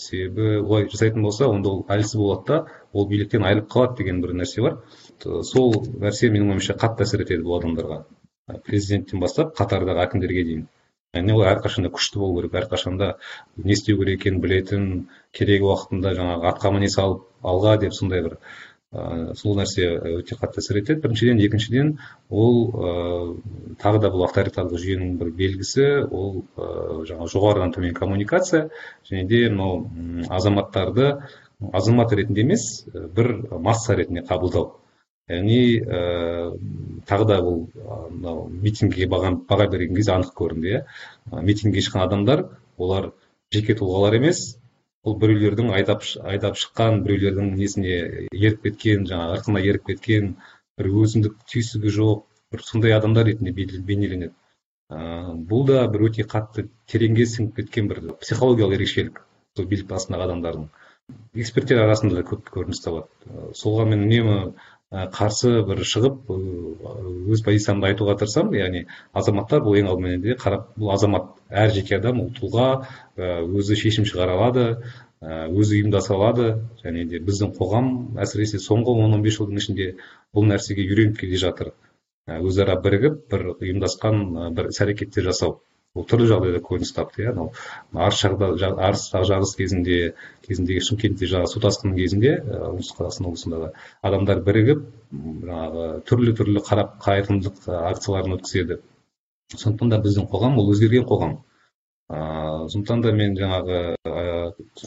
Себебі 0.00 0.62
олай 0.62 0.86
жасайтын 0.88 1.26
болса 1.26 1.48
онда 1.52 1.74
ол 1.74 1.82
әлсіз 1.92 2.16
болады 2.16 2.46
да 2.48 2.58
ол 2.92 3.08
биліктен 3.10 3.44
айырылып 3.44 3.68
қалады 3.74 3.98
деген 3.98 4.22
бір 4.22 4.32
нәрсе 4.38 4.64
бар. 4.64 4.78
Сол 5.20 5.74
нәрсе 6.04 6.30
менің 6.32 6.54
ойымша 6.54 6.78
қатты 6.80 7.04
әсер 7.04 7.26
етеді 7.26 7.44
бұл 7.44 7.58
адамдарға. 7.58 8.00
Президенттен 8.64 9.20
бастап 9.20 9.52
қатардағы 9.58 10.06
әкімдерге 10.06 10.44
дейін. 10.48 10.66
Яғни 11.16 11.34
ол 11.34 11.44
әрқашанда 11.50 11.90
күшті 11.92 12.20
болу 12.20 12.40
керек 12.40 12.56
әрқашанда 12.62 13.06
не 13.64 13.76
істеу 13.76 14.00
керек 14.00 14.22
екенін 14.22 14.40
білетін 14.40 14.88
керек 15.36 15.62
уақытында 15.64 16.14
жаңағы 16.16 16.48
атқа 16.50 16.72
міне 16.74 16.90
салып 16.92 17.22
алға 17.52 17.76
деп 17.84 17.96
сондай 17.96 18.24
бір 18.24 18.34
сол 18.90 19.56
нәрсе 19.58 19.84
өте 20.18 20.36
қатты 20.40 20.62
әсер 20.62 20.78
етеді. 20.80 21.02
Біріншіден 21.02 21.40
екіншіден 21.44 21.90
ол 22.30 22.70
тағы 23.82 24.00
да 24.00 24.10
бұл 24.14 24.24
авторитарлық 24.24 24.80
жүйенің 24.80 25.18
бір 25.20 25.32
белгісі. 25.36 25.86
Ол 26.08 26.46
жаңағы 26.56 27.28
жоғарыдан 27.34 27.74
төмен 27.76 27.92
коммуникация 27.94 28.70
және 29.10 29.26
де 29.28 29.48
мынау 29.50 29.84
азаматтарды 30.32 31.18
азамат 31.72 32.12
ретінде 32.16 32.46
емес 32.46 32.86
бір 32.94 33.34
масса 33.60 33.96
ретінде 33.98 34.24
қабылдау. 34.24 34.78
Яғни 35.28 35.84
тағы 37.04 37.26
да 37.28 37.42
бұл 37.44 37.66
мынау 38.08 38.46
митингіге 38.48 39.10
баға 39.12 39.68
берген 39.68 39.94
кезде 39.96 40.14
анық 40.16 40.32
көрінді 40.32 40.72
иә. 40.72 40.84
Митингке 41.44 41.84
шыққан 41.84 42.06
адамдар 42.06 42.46
олар 42.78 43.12
жеке 43.52 43.76
тұлғалар 43.76 44.16
емес 44.16 44.56
ол 45.08 45.16
біреулердің 45.22 45.72
айдап 45.76 46.04
айдап 46.32 46.58
шыққан 46.62 47.02
біреулердің 47.06 47.54
несіне 47.58 47.96
еріп 48.32 48.64
кеткен 48.66 49.06
жаңағы 49.10 49.38
ырқына 49.38 49.62
еріп 49.64 49.86
кеткен 49.92 50.34
бір 50.78 50.90
өзіндік 51.02 51.38
түйсігі 51.52 51.94
жоқ 51.98 52.24
бір 52.52 52.64
сондай 52.64 52.94
адамдар 52.96 53.26
ретінде 53.28 53.52
бейнеленеді. 53.54 54.34
Ә, 54.88 54.98
бұл 55.50 55.66
да 55.68 55.82
бір 55.92 56.06
өте 56.08 56.24
қатты 56.24 56.68
тереңге 56.88 57.26
сіңіп 57.28 57.58
кеткен 57.60 57.88
бір 57.90 58.04
психологиялық 58.22 58.78
ерекшелік 58.78 59.20
сол 59.56 59.68
билік 59.68 59.88
басындағы 59.90 60.28
адамдардың. 60.28 60.68
Эксперттер 61.42 61.82
арасында 61.82 62.20
да 62.20 62.24
көп 62.28 62.48
көрініс 62.54 62.80
табады. 62.84 63.08
Соған 63.56 63.92
мен 63.92 64.06
үнемі 64.06 64.38
қарсы 64.88 65.50
бір 65.68 65.82
шығып 65.84 66.30
өз 66.32 67.42
позициямды 67.44 67.90
айтуға 67.90 68.14
тырысамын. 68.22 68.54
Яғни 68.56 68.80
азаматтар 69.20 69.60
бұл 69.66 69.76
ең 69.82 69.90
алдымен 69.92 70.22
де 70.24 70.36
қарап 70.40 70.70
бұл 70.80 70.94
азамат 70.94 71.28
әр 71.50 71.74
жеке 71.74 71.98
адам 71.98 72.22
ол 72.22 72.30
тұлға 72.38 72.68
өзі 73.18 73.76
шешім 73.76 74.08
шығара 74.08 74.38
алады 74.38 74.64
өзі 75.20 75.82
ұйымдаса 75.82 76.16
алады. 76.16 76.48
Және 76.80 77.04
де 77.12 77.20
біздің 77.20 77.52
қоғам 77.60 77.92
әсіресе 78.24 78.62
соңғы 78.64 78.96
он 79.04 79.18
он 79.18 79.22
бес 79.26 79.36
жылдың 79.36 79.60
ішінде 79.60 79.90
бұл 80.32 80.48
нәрсеге 80.48 80.88
үйреніп 80.88 81.20
келе 81.20 81.36
жатыр. 81.44 81.74
Өзара 82.28 82.80
бірігіп 82.80 83.26
бір 83.28 83.48
ұйымдасқан 83.58 84.54
бір 84.56 84.72
іс 84.72 84.80
әрекеттер 84.84 85.28
жасау. 85.28 85.60
Ол 85.96 86.06
түрлі 86.08 86.28
жағдайда 86.30 86.60
көрініс 86.64 86.92
тапты 86.96 87.24
иә. 87.24 87.32
Анау 87.32 87.52
арыс 87.92 88.24
арыс 88.24 89.04
жарыс 89.30 89.54
кезінде 89.58 90.14
кезіндегі 90.46 90.84
шымкентте 90.88 91.28
жаңағы 91.30 91.52
су 91.52 91.62
тасқыны 91.64 91.96
кезінде 91.96 92.34
оңтүстік 92.42 93.00
қазақстан 93.00 93.28
облысындағы 93.30 93.70
адамдар 94.10 94.42
бірігіп 94.46 94.84
жаңағы 95.48 95.86
түрлі 96.10 96.34
түрлі 96.38 96.64
қарап 96.68 96.98
қайырымдылық 97.04 97.68
акцияларын 97.92 98.36
өткізеді. 98.38 98.80
Сондықтан 99.54 99.94
да 99.94 100.00
біздің 100.04 100.28
қоғам 100.28 100.58
ол 100.60 100.72
өзгерген 100.74 101.08
қоғам. 101.08 101.38
Ыыы 102.08 102.68
сондықтан 102.74 103.02
да 103.04 103.12
мен 103.12 103.34
жаңағы 103.36 103.80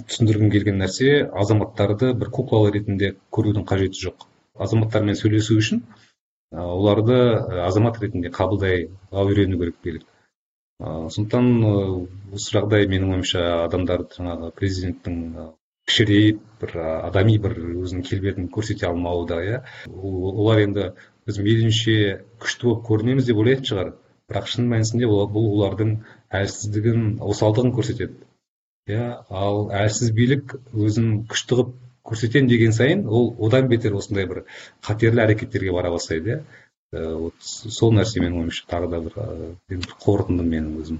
түсіндіргім 0.08 0.54
келген 0.54 0.80
нәрсе 0.82 1.26
азаматтарды 1.44 2.14
бір 2.14 2.30
куклалар 2.38 2.78
ретінде 2.78 3.16
көрудің 3.34 3.66
қажеті 3.70 4.06
жоқ. 4.06 4.28
Азаматтармен 4.58 5.18
сөйлесу 5.18 5.58
үшін 5.58 5.84
оларды 6.52 7.18
азамат 7.66 8.00
ретінде 8.02 8.30
қабылдауға 8.30 9.26
үйрену 9.26 9.58
керек 9.62 9.78
билік 9.84 10.08
сондықтан 10.82 11.50
осы 12.34 12.56
жағдай 12.56 12.88
менің 12.90 13.16
ойымша 13.16 13.42
адамдарды 13.68 14.18
жаңағы 14.18 14.52
президенттің 14.58 15.18
кішірейіп 15.90 16.40
бір 16.62 16.74
адами 16.86 17.38
бір 17.44 17.58
өзінің 17.84 18.06
келбетін 18.08 18.48
көрсете 18.56 18.88
алмауы 18.88 19.28
да 19.30 19.42
иә. 19.46 19.60
Олар 19.92 20.64
енді 20.64 20.88
біз 21.28 21.38
мейлінше 21.38 21.96
күшті 22.42 22.68
болып 22.70 22.88
көрінеміз 22.90 23.30
деп 23.30 23.42
ойлайтын 23.44 23.70
шығар. 23.70 23.94
Бірақ 24.32 24.48
шын 24.48 24.70
мәнісінде 24.72 25.10
бұл 25.12 25.48
олардың 25.58 25.94
әлсіздігін 26.42 27.08
осалдығын 27.20 27.74
көрсетеді. 27.78 28.26
Иә 28.90 29.08
ал 29.30 29.68
әлсіз 29.84 30.14
билік 30.18 30.56
өзін 30.74 31.26
күшті 31.30 31.58
қылып 31.58 31.74
көрсетемін 32.08 32.50
деген 32.50 32.74
сайын 32.74 33.06
ол 33.08 33.34
одан 33.46 33.68
бетер 33.70 33.94
осындай 34.00 34.26
бір 34.30 34.46
қатерлі 34.88 35.26
әрекеттерге 35.26 35.76
бара 35.76 35.92
бастайды 35.94 36.32
иә. 36.32 36.40
Вот 36.92 37.36
сол 37.42 37.94
нәрсе 37.96 38.20
менің 38.20 38.42
ойымша 38.42 38.66
тағы 38.72 38.90
да 38.92 39.00
бір 39.06 39.14
енді 39.76 39.96
қорытындым 40.04 40.50
менің 40.54 40.74
өзім. 40.82 40.98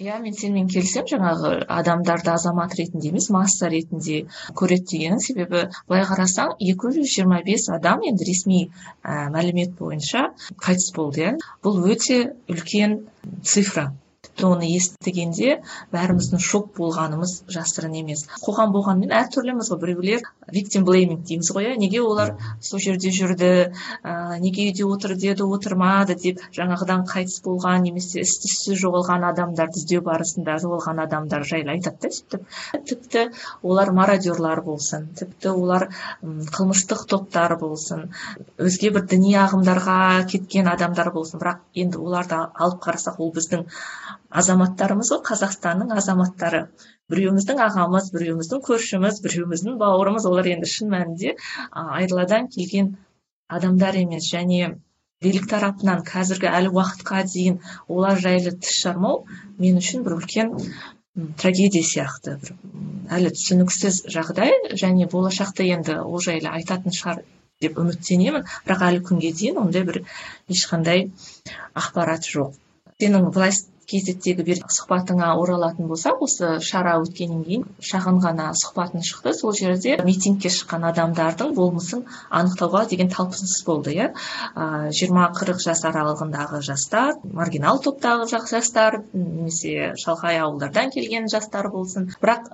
Иә 0.00 0.14
мен 0.22 0.32
сенімен 0.32 0.70
келісемін 0.72 1.08
жаңағы 1.10 1.50
адамдарды 1.74 2.30
азамат 2.32 2.72
ретінде 2.78 3.10
емес 3.12 3.28
масса 3.34 3.68
ретінде 3.74 4.22
көреді 4.60 4.88
дегенің 4.92 5.20
себебі 5.26 5.66
былай 5.90 6.06
қарасаң 6.08 6.54
екі 6.72 6.94
жүз 6.96 7.12
жиырма 7.12 7.42
бес 7.44 7.68
адам 7.76 8.06
енді 8.08 8.24
ресми 8.30 8.62
ә, 9.04 9.28
мәлімет 9.36 9.76
бойынша 9.76 10.24
қайтыс 10.64 10.94
болды 10.96 11.26
иә. 11.26 11.34
Бұл 11.62 11.84
өте 11.92 12.22
үлкен 12.48 13.02
цифра. 13.44 13.90
Тіпті 14.32 14.48
оны 14.48 14.68
естігенде 14.76 15.60
бәріміздің 15.92 16.40
шок 16.40 16.72
болғанымыз 16.76 17.44
жасырын 17.52 17.94
емес. 18.00 18.24
Қоғам 18.42 18.72
болғанымен 18.72 19.12
әртүрліміз 19.12 19.68
ғой. 19.70 19.78
Біреулер 19.82 20.22
виктим 20.52 20.84
блейминг 20.84 21.26
дейміз 21.28 21.50
ғой 21.52 21.68
иә. 21.68 21.76
Неге 21.76 22.00
олар 22.00 22.34
сол 22.60 22.80
жерде 22.80 23.12
жүрді 23.12 23.50
ә, 24.02 24.38
неге 24.40 24.70
үйде 24.70 24.86
отыр 24.88 25.14
деді 25.20 25.44
отырмады 25.44 26.16
деп 26.16 26.40
жаңағыдан 26.56 27.04
қайтыс 27.10 27.42
болған 27.44 27.84
немесе 27.84 28.22
із 28.24 28.38
түзсіз 28.42 28.80
жоғалған 28.80 29.26
адамдарды 29.28 29.82
іздеу 29.82 30.02
барысында 30.06 30.56
жоғалған 30.64 31.04
адамдар 31.04 31.44
жайлы 31.44 31.76
айтады 31.76 32.08
да 32.08 32.12
сөйтіп. 32.16 32.48
Тіпті 32.88 33.26
олар 33.62 33.92
мародерлар 33.92 34.62
болсын 34.64 35.10
тіпті 35.18 35.52
олар 35.52 35.88
қылмыстық 36.22 37.04
топтар 37.10 37.58
болсын 37.60 38.08
өзге 38.56 38.92
бір 38.96 39.06
діни 39.12 39.36
ағымдарға 39.44 40.24
кеткен 40.32 40.72
адамдар 40.72 41.12
болсын. 41.12 41.40
Бірақ 41.42 41.62
енді 41.74 42.00
оларды 42.00 42.38
алып 42.38 42.82
қарасақ 42.84 43.20
ол 43.20 43.32
біздің 43.36 43.66
азаматтарымыз 44.40 45.10
ғой 45.12 45.20
қазақстанның 45.28 45.92
азаматтары. 45.98 46.62
Біреуіміздің 47.12 47.60
ағамыз 47.66 48.08
біреуіміздің 48.14 48.62
көршіміз 48.68 49.20
біреуіміздің 49.26 49.76
бауырымыз. 49.82 50.26
Олар 50.30 50.48
енді 50.54 50.70
шын 50.72 50.92
мәнінде 50.94 51.34
айдаладан 51.72 52.48
келген 52.54 52.94
адамдар 53.58 53.98
емес. 54.00 54.30
Және 54.32 54.72
билік 55.22 55.46
тарапынан 55.50 56.02
қазіргі 56.08 56.48
әлі 56.50 56.72
уақытқа 56.78 57.22
дейін 57.34 57.60
олар 57.88 58.18
жайлы 58.24 58.54
тіс 58.56 58.80
жармау 58.86 59.22
мен 59.58 59.78
үшін 59.82 60.06
бір 60.06 60.16
үлкен 60.18 60.56
трагедия 61.42 61.84
сияқты 61.86 62.38
бір 62.40 62.56
әлі 63.18 63.34
түсініксіз 63.36 64.02
жағдай. 64.16 64.56
Және 64.82 65.10
болашақта 65.12 65.68
енді 65.76 66.00
ол 66.06 66.24
жайлы 66.24 66.50
айтатын 66.56 66.96
шығар 66.96 67.22
деп 67.62 67.78
үміттенемін. 67.78 68.48
Бірақ 68.66 68.86
әлі 68.88 69.04
күнге 69.10 69.32
дейін 69.36 69.60
ондай 69.62 69.86
бір 69.86 70.02
ешқандай 70.50 71.10
ақпарат 71.78 72.26
жоқ. 72.26 72.56
Сенің 73.02 73.28
кезектегі 73.90 74.44
берген 74.46 74.70
сұхбатыңа 74.72 75.32
оралатын 75.40 75.88
болсақ 75.90 76.22
осы 76.26 76.48
шара 76.64 76.94
өткеннен 77.02 77.42
кейін 77.46 77.64
шағын 77.82 78.20
ғана 78.24 78.50
сұхбатың 78.58 79.04
шықты. 79.06 79.34
Сол 79.36 79.54
жерде 79.56 79.96
митингке 80.06 80.50
шыққан 80.52 80.86
адамдардың 80.90 81.52
болмысын 81.56 82.04
анықтауға 82.30 82.84
деген 82.92 83.10
талпыныс 83.12 83.58
болды 83.66 83.94
иә. 83.96 84.08
Жиырма 84.98 85.28
қырық 85.36 85.60
жас 85.64 85.84
аралығындағы 85.88 86.62
жастар 86.66 87.18
маргинал 87.24 87.82
топтағы 87.84 88.28
жастар 88.30 89.02
немесе 89.12 89.92
шалғай 90.02 90.40
ауылдардан 90.44 90.94
келген 90.94 91.28
жастар 91.32 91.70
болсын. 91.74 92.10
Бірақ 92.22 92.50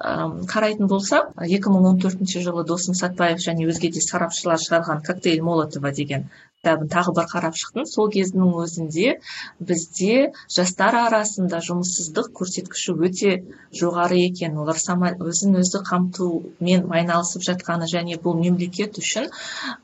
қарайтын 0.52 0.90
болсақ 0.90 1.32
екі 1.47 1.75
мың 1.75 1.92
он 1.92 2.02
төртінші 2.02 2.44
жылы 2.49 2.64
досым 2.68 2.99
сатпаев 2.99 3.42
және 3.44 3.68
өзге 3.68 3.92
де 3.94 4.04
сарапшылар 4.04 4.61
шығарған 4.64 5.04
коктейль 5.06 5.44
молотова 5.44 5.92
деген 5.92 6.28
кітабын 6.68 6.88
тағы 6.92 7.14
бір 7.16 7.26
қарап 7.30 7.56
шықтым. 7.56 7.87
Сол 7.88 8.10
кездің 8.12 8.52
өзінде 8.60 9.18
бізде 9.60 10.32
жастар 10.52 10.96
арасында 11.08 11.60
жұмыссыздық 11.64 12.30
көрсеткіші 12.37 12.94
өте 13.08 13.32
жоғары 13.72 14.20
екен. 14.28 14.58
Олар 14.58 14.76
өзін 14.76 15.58
өзі 15.62 15.80
қамтумен 15.88 16.88
айналысып 16.92 17.44
жатқаны 17.48 17.88
және 17.88 18.18
бұл 18.20 18.37
мемлекет 18.40 18.98
үшін 19.00 19.30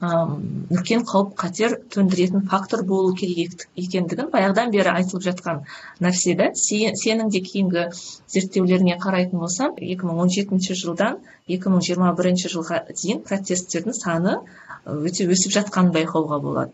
үлкен 0.04 1.04
қауіп 1.08 1.34
қатер 1.40 1.78
төндіретін 1.94 2.44
фактор 2.50 2.84
болу 2.84 3.14
керек 3.14 3.66
екендігін 3.76 4.28
баяғыдан 4.34 4.72
бері 4.74 4.92
айтылып 4.98 5.24
жатқан 5.24 5.64
нәрсе 6.04 6.36
да 6.36 6.50
сенің 6.54 7.30
де 7.32 7.40
кейінгі 7.40 7.88
зерттеулеріңе 8.28 8.98
қарайтын 9.00 9.40
болсам 9.40 9.76
2017 9.80 10.74
жылдан 10.84 11.20
2021 11.48 12.48
жылға 12.52 12.84
дейін 12.90 13.24
протесттердің 13.28 13.96
саны 13.96 14.38
өте 14.84 15.24
өсіп 15.32 15.52
жатқанын 15.54 15.92
байқауға 15.94 16.38
болады. 16.44 16.73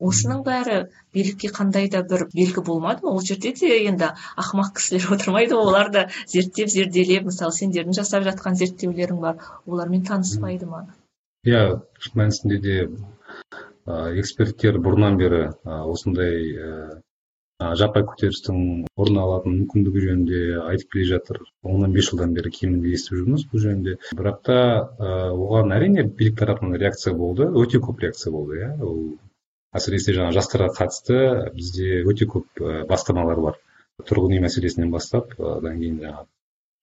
Осының 0.00 0.42
бәрі 0.46 0.78
билікке 1.14 1.50
қандай 1.54 1.90
да 1.92 2.02
бір 2.02 2.26
белгі 2.34 2.64
болмады 2.66 3.04
ма? 3.04 3.14
Ол 3.14 3.20
жерде 3.20 3.52
де 3.60 3.72
енді 3.90 4.12
ақымақ 4.40 4.72
кісілер 4.78 5.12
отырмайды 5.16 5.58
ғой 5.58 5.70
олар 5.72 5.92
да 5.92 6.06
зерттеп 6.32 6.72
зерделеп 6.72 7.28
мысалы 7.28 7.52
сендердің 7.58 7.98
жасап 8.00 8.24
жатқан 8.28 8.56
зерттеулерің 8.60 9.20
бар 9.20 9.44
олармен 9.66 10.06
таныспайды 10.08 10.66
ма? 10.70 10.86
Иә 11.44 11.80
шын 12.00 12.18
мәнісінде 12.24 12.60
де 12.64 12.80
эксперттер 14.20 14.80
бұрыннан 14.80 15.16
бері 15.20 15.46
осындай 15.64 17.00
жаппай 17.60 18.04
көтерілістің 18.08 18.60
орын 18.96 19.18
алатын 19.20 19.56
мүмкіндігі 19.58 20.02
жөнінде 20.06 20.38
айтып 20.62 20.94
келе 20.94 21.08
жатыр. 21.10 21.40
Оннан 21.62 21.92
бес 21.92 22.08
жылдан 22.08 22.32
бері 22.36 22.52
кемінде 22.54 22.94
естіп 22.96 23.18
жүрміз 23.18 23.44
бұл 23.50 23.64
жөнінде. 23.64 23.96
Бірақ 24.16 24.38
та 24.48 24.56
оған 25.00 25.74
әрине 25.76 26.06
билік 26.08 26.38
тарапынан 26.40 26.78
реакция 26.80 27.12
болды 27.14 27.50
өте 27.50 27.82
көп 27.84 28.00
реакция 28.06 28.32
болды 28.32 28.62
иә. 28.62 28.70
Ол 28.80 29.18
әсіресе 29.76 30.14
жаңағы 30.16 30.36
жастарға 30.38 30.68
қатысты 30.76 31.18
бізде 31.54 32.02
өте 32.10 32.26
көп 32.30 32.62
бастамалар 32.90 33.40
бар. 33.44 33.58
Тұрғын 34.08 34.36
үй 34.36 34.44
мәселесінен 34.44 34.90
бастап 34.90 35.34
одан 35.38 35.78
кейін 35.78 36.00
жаңағы 36.04 36.28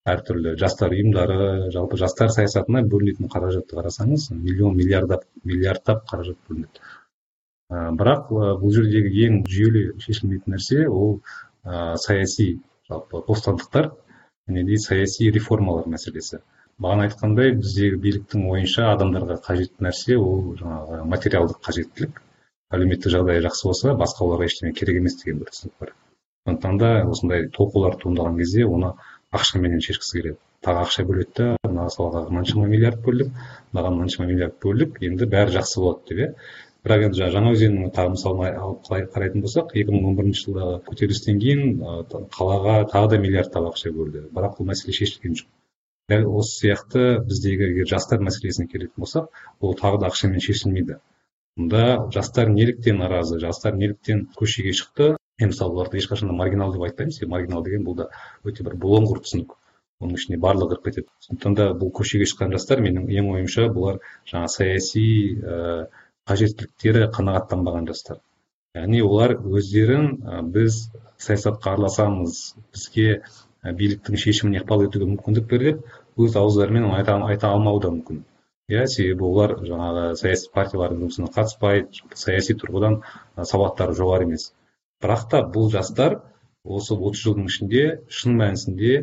әртүрлі 0.08 0.54
жастар 0.62 0.94
ұйымдары 0.96 1.72
жалпы 1.74 1.98
жастар 2.00 2.32
саясатына 2.32 2.84
бөлінетін 2.88 3.28
қаражатты 3.34 3.76
қарасаңыз 3.76 4.30
миллион 4.36 4.78
миллиардтап 4.78 5.26
миллиардтап 5.44 6.06
қаражат 6.08 6.38
бөлінеді. 6.48 6.84
Бірақ 8.00 8.30
бұл 8.62 8.72
жердегі 8.72 9.26
ең 9.28 9.42
жүйелі 9.52 9.82
шешілмейтін 10.04 10.56
нәрсе 10.56 10.86
ол 10.88 11.18
саяси 12.00 12.62
жалпы 12.88 13.24
бостандықтар 13.28 13.90
және 14.48 14.64
де 14.70 14.78
саяси 14.80 15.28
реформалар 15.36 15.90
мәселесі. 15.92 16.40
Бағана 16.80 17.10
айтқандай 17.10 17.52
біздегі 17.58 18.00
биліктің 18.06 18.48
ойынша 18.54 18.92
адамдарға 18.94 19.42
қажетті 19.44 19.84
нәрсе 19.84 20.16
ол 20.22 20.54
жаңағы 20.62 21.02
материалдық 21.12 21.60
қажеттілік. 21.68 22.22
Әлеуметтік 22.76 23.14
жағдайы 23.14 23.44
жақсы 23.46 23.68
болса 23.70 23.94
басқаларға 24.02 24.48
ештеңе 24.50 24.74
керек 24.76 25.00
емес 25.00 25.16
деген 25.22 25.40
бір 25.44 25.54
түсінік 25.54 25.74
бар. 25.80 25.94
Сондықтан 26.48 26.78
да 26.82 26.90
осындай 27.08 27.48
толқулар 27.58 27.96
туындаған 28.02 28.38
кезде 28.40 28.66
оны 28.66 28.94
ақшаменен 29.36 29.84
шешкісі 29.84 30.20
келеді. 30.20 30.40
Тағы 30.66 30.84
ақша 30.84 31.06
бөледі 31.08 31.34
да 31.38 31.70
мына 31.70 31.88
салаға 31.94 32.24
мынаншама 32.32 32.68
миллиард 32.72 33.04
бөлдік 33.06 33.34
мынаған 33.74 33.98
мынаншама 33.98 34.28
миллиард 34.32 34.56
бөлдік 34.64 35.02
енді 35.10 35.28
бәрі 35.34 35.56
жақсы 35.58 35.84
болады 35.84 36.08
деп 36.10 36.24
иә. 36.24 36.30
Бірақ 36.88 37.04
енді 37.08 37.20
жаңағы 37.20 37.36
жаңаөзеннің 37.36 37.92
тағы 37.96 38.14
мысалын 38.14 38.60
алып 38.64 38.86
қарайтын 39.16 39.44
болсақ 39.44 39.74
екі 39.76 39.92
мың 39.92 40.08
он 40.08 40.18
бірінші 40.20 40.46
жылдағы 40.46 40.78
көтерілістен 40.88 41.40
кейін 41.44 41.82
қалаға 42.38 42.76
тағы 42.94 43.12
да 43.14 43.20
миллиардтап 43.24 43.68
ақша 43.72 43.92
бөлді. 43.96 44.24
Бірақ 44.32 44.56
бұл 44.60 44.70
мәселе 44.72 44.96
шешілген 44.96 45.36
жоқ. 45.42 45.50
Дәл 46.08 46.30
осы 46.40 46.62
сияқты 46.62 47.06
біздегі 47.28 47.72
егер 47.74 47.90
жастар 47.92 48.24
мәселесіне 48.24 48.70
келетін 48.72 49.04
болсақ 49.04 49.28
ол 49.60 49.76
тағы 49.76 50.00
да 50.00 50.08
ақшамен 50.08 50.40
шешілмейді. 50.40 51.02
Мұнда 51.58 52.10
жастар 52.14 52.50
неліктен 52.54 53.00
наразы 53.02 53.40
жастар 53.42 53.76
неліктен 53.76 54.28
көшеге 54.38 54.74
шықты. 54.78 55.16
Мен 55.40 55.52
мысалы 55.52 55.74
оларды 55.74 55.98
ешқашан 55.98 56.30
да 56.30 56.34
маргинал 56.34 56.74
деп 56.74 56.84
айтпаймын 56.88 57.14
себебі 57.14 57.32
маргинал 57.32 57.64
деген 57.64 57.84
бұл 57.86 57.96
да 57.98 58.10
өте 58.46 58.64
бір 58.66 58.78
бұлыңғыр 58.82 59.22
түсінік. 59.26 59.56
Оның 60.02 60.20
ішіне 60.20 60.38
барлығы 60.38 60.76
кіріп 60.76 60.86
кетеді. 60.86 61.08
Сондықтан 61.26 61.58
да 61.58 61.68
бұл 61.74 61.92
көшеге 61.98 62.26
шыққан 62.30 62.54
жастар 62.54 62.82
менің 62.86 63.10
ең 63.10 63.32
ойымша 63.34 63.68
бұлар 63.74 64.00
жаңағы 64.30 64.54
саяси 64.54 65.06
қажеттіліктері 66.30 67.08
қанағаттанбаған 67.18 67.90
жастар. 67.90 68.22
Яғни 68.78 69.02
олар 69.02 69.34
өздерін 69.42 70.20
біз 70.54 70.80
саясатқа 71.18 71.74
араласамыз 71.74 72.40
бізге 72.74 73.22
биліктің 73.64 74.20
шешіміне 74.22 74.62
ықпал 74.62 74.86
етуге 74.86 75.08
мүмкіндік 75.10 75.48
бер 75.50 75.64
деп 75.70 75.86
өз 76.18 76.38
ауыздарымен 76.38 76.92
айта, 76.94 77.18
айта 77.26 77.50
алмауы 77.54 77.82
да 77.82 77.94
мүмкін. 77.96 78.22
Иә 78.74 78.86
себебі 78.92 79.24
олар 79.24 79.54
жаңағы 79.64 80.08
саяси 80.20 80.50
партиялардың 80.56 81.04
жұмысына 81.04 81.30
қатыспайды 81.36 82.18
саяси 82.20 82.56
тұрғыдан 82.60 82.98
сауаттары 83.52 83.96
жоғары 84.00 84.28
емес. 84.28 84.50
Бірақ 85.04 85.30
та 85.32 85.42
бұл 85.54 85.70
жастар 85.72 86.18
осы 86.78 86.98
отыз 86.98 87.22
жылдың 87.24 87.48
ішінде 87.52 87.84
шын 88.18 88.36
мәнісінде 88.42 88.98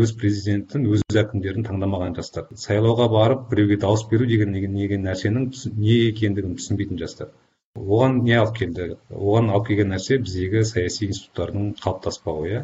өз 0.00 0.14
президентін 0.22 0.86
өз 0.94 1.02
әкімдерін 1.22 1.66
таңдамаған 1.66 2.16
жастар. 2.16 2.46
Сайлауға 2.64 3.10
барып 3.12 3.48
біреуге 3.50 3.76
дауыс 3.84 4.06
беру 4.10 4.28
деген 4.30 4.54
деген 4.56 5.04
нәрсенің 5.08 5.50
не 5.76 5.96
екендігін 6.08 6.56
түсінбейтін 6.60 7.00
жастар. 7.02 7.34
Оған 7.76 8.22
не 8.24 8.38
алып 8.38 8.56
келді? 8.62 8.86
Оған 9.10 9.50
алып 9.50 9.68
келген 9.68 9.92
нәрсе 9.92 10.18
біздегі 10.22 10.64
саяси 10.64 11.10
институттардың 11.10 11.74
қалыптаспауы 11.82 12.48
иә. 12.54 12.62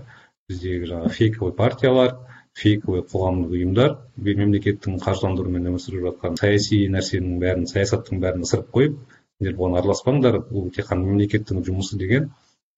Біздегі 0.48 0.88
жаңағы 0.92 1.12
фейковый 1.18 1.54
партиялар 1.58 2.16
фейковый 2.56 3.02
қоғамдық 3.12 3.52
ұйымдар 3.58 3.94
мемлекеттің 4.16 4.96
қаржыландыруымен 5.04 5.68
өмір 5.70 5.82
сүріп 5.82 6.06
жатқан 6.08 6.38
саяси 6.40 6.78
нәрсенің 6.94 7.38
бәрін 7.42 7.66
саясаттың 7.68 8.22
бәрін 8.22 8.46
ысырып 8.46 8.70
қойып 8.76 8.96
сендер 9.36 9.56
бұған 9.58 9.78
араласпаңдар 9.82 10.38
бұл 10.48 10.70
тек 10.72 10.88
қана 10.88 11.04
мемлекеттің 11.04 11.60
жұмысы 11.66 11.98
деген 12.00 12.30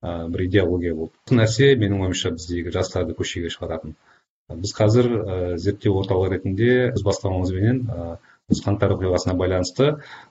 бір 0.03 0.45
идеология 0.47 0.95
болды. 0.95 1.15
Осы 1.27 1.39
нәрсе 1.39 1.69
менің 1.79 2.03
ойымша 2.07 2.33
біздегі 2.35 2.73
жастарды 2.75 3.15
көшеге 3.19 3.51
шығаратын. 3.55 3.95
Біз 4.49 4.73
қазір 4.75 5.09
ә, 5.13 5.39
зерттеу 5.61 5.99
орталығы 6.01 6.33
ретінде 6.35 6.71
өз 6.95 7.03
бастамамызбенен 7.07 7.83
қаңтар 8.49 8.95
оқиғасына 8.95 9.35
байланысты 9.37 9.87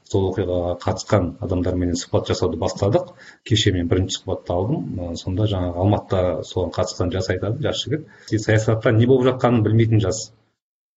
сол 0.09 0.31
оқиғаға 0.31 0.71
қатысқан 0.81 1.27
адамдарменен 1.45 1.99
сұхбат 2.01 2.31
жасауды 2.31 2.57
бастадық. 2.57 3.11
Кеше 3.45 3.71
мен 3.75 3.87
бірінші 3.91 4.17
сұхбатты 4.17 4.55
алдым. 4.55 5.13
Сонда 5.21 5.45
жаңағы 5.51 5.77
алматыда 5.83 6.41
соған 6.49 6.73
қатысқан 6.73 7.13
жас 7.13 7.29
айтады 7.29 7.61
жас 7.61 7.83
жігіт. 7.83 8.09
Саясатта 8.33 8.91
не 8.91 9.05
болып 9.05 9.29
жатқанын 9.29 9.61
білмейтін 9.61 10.01
жас. 10.01 10.31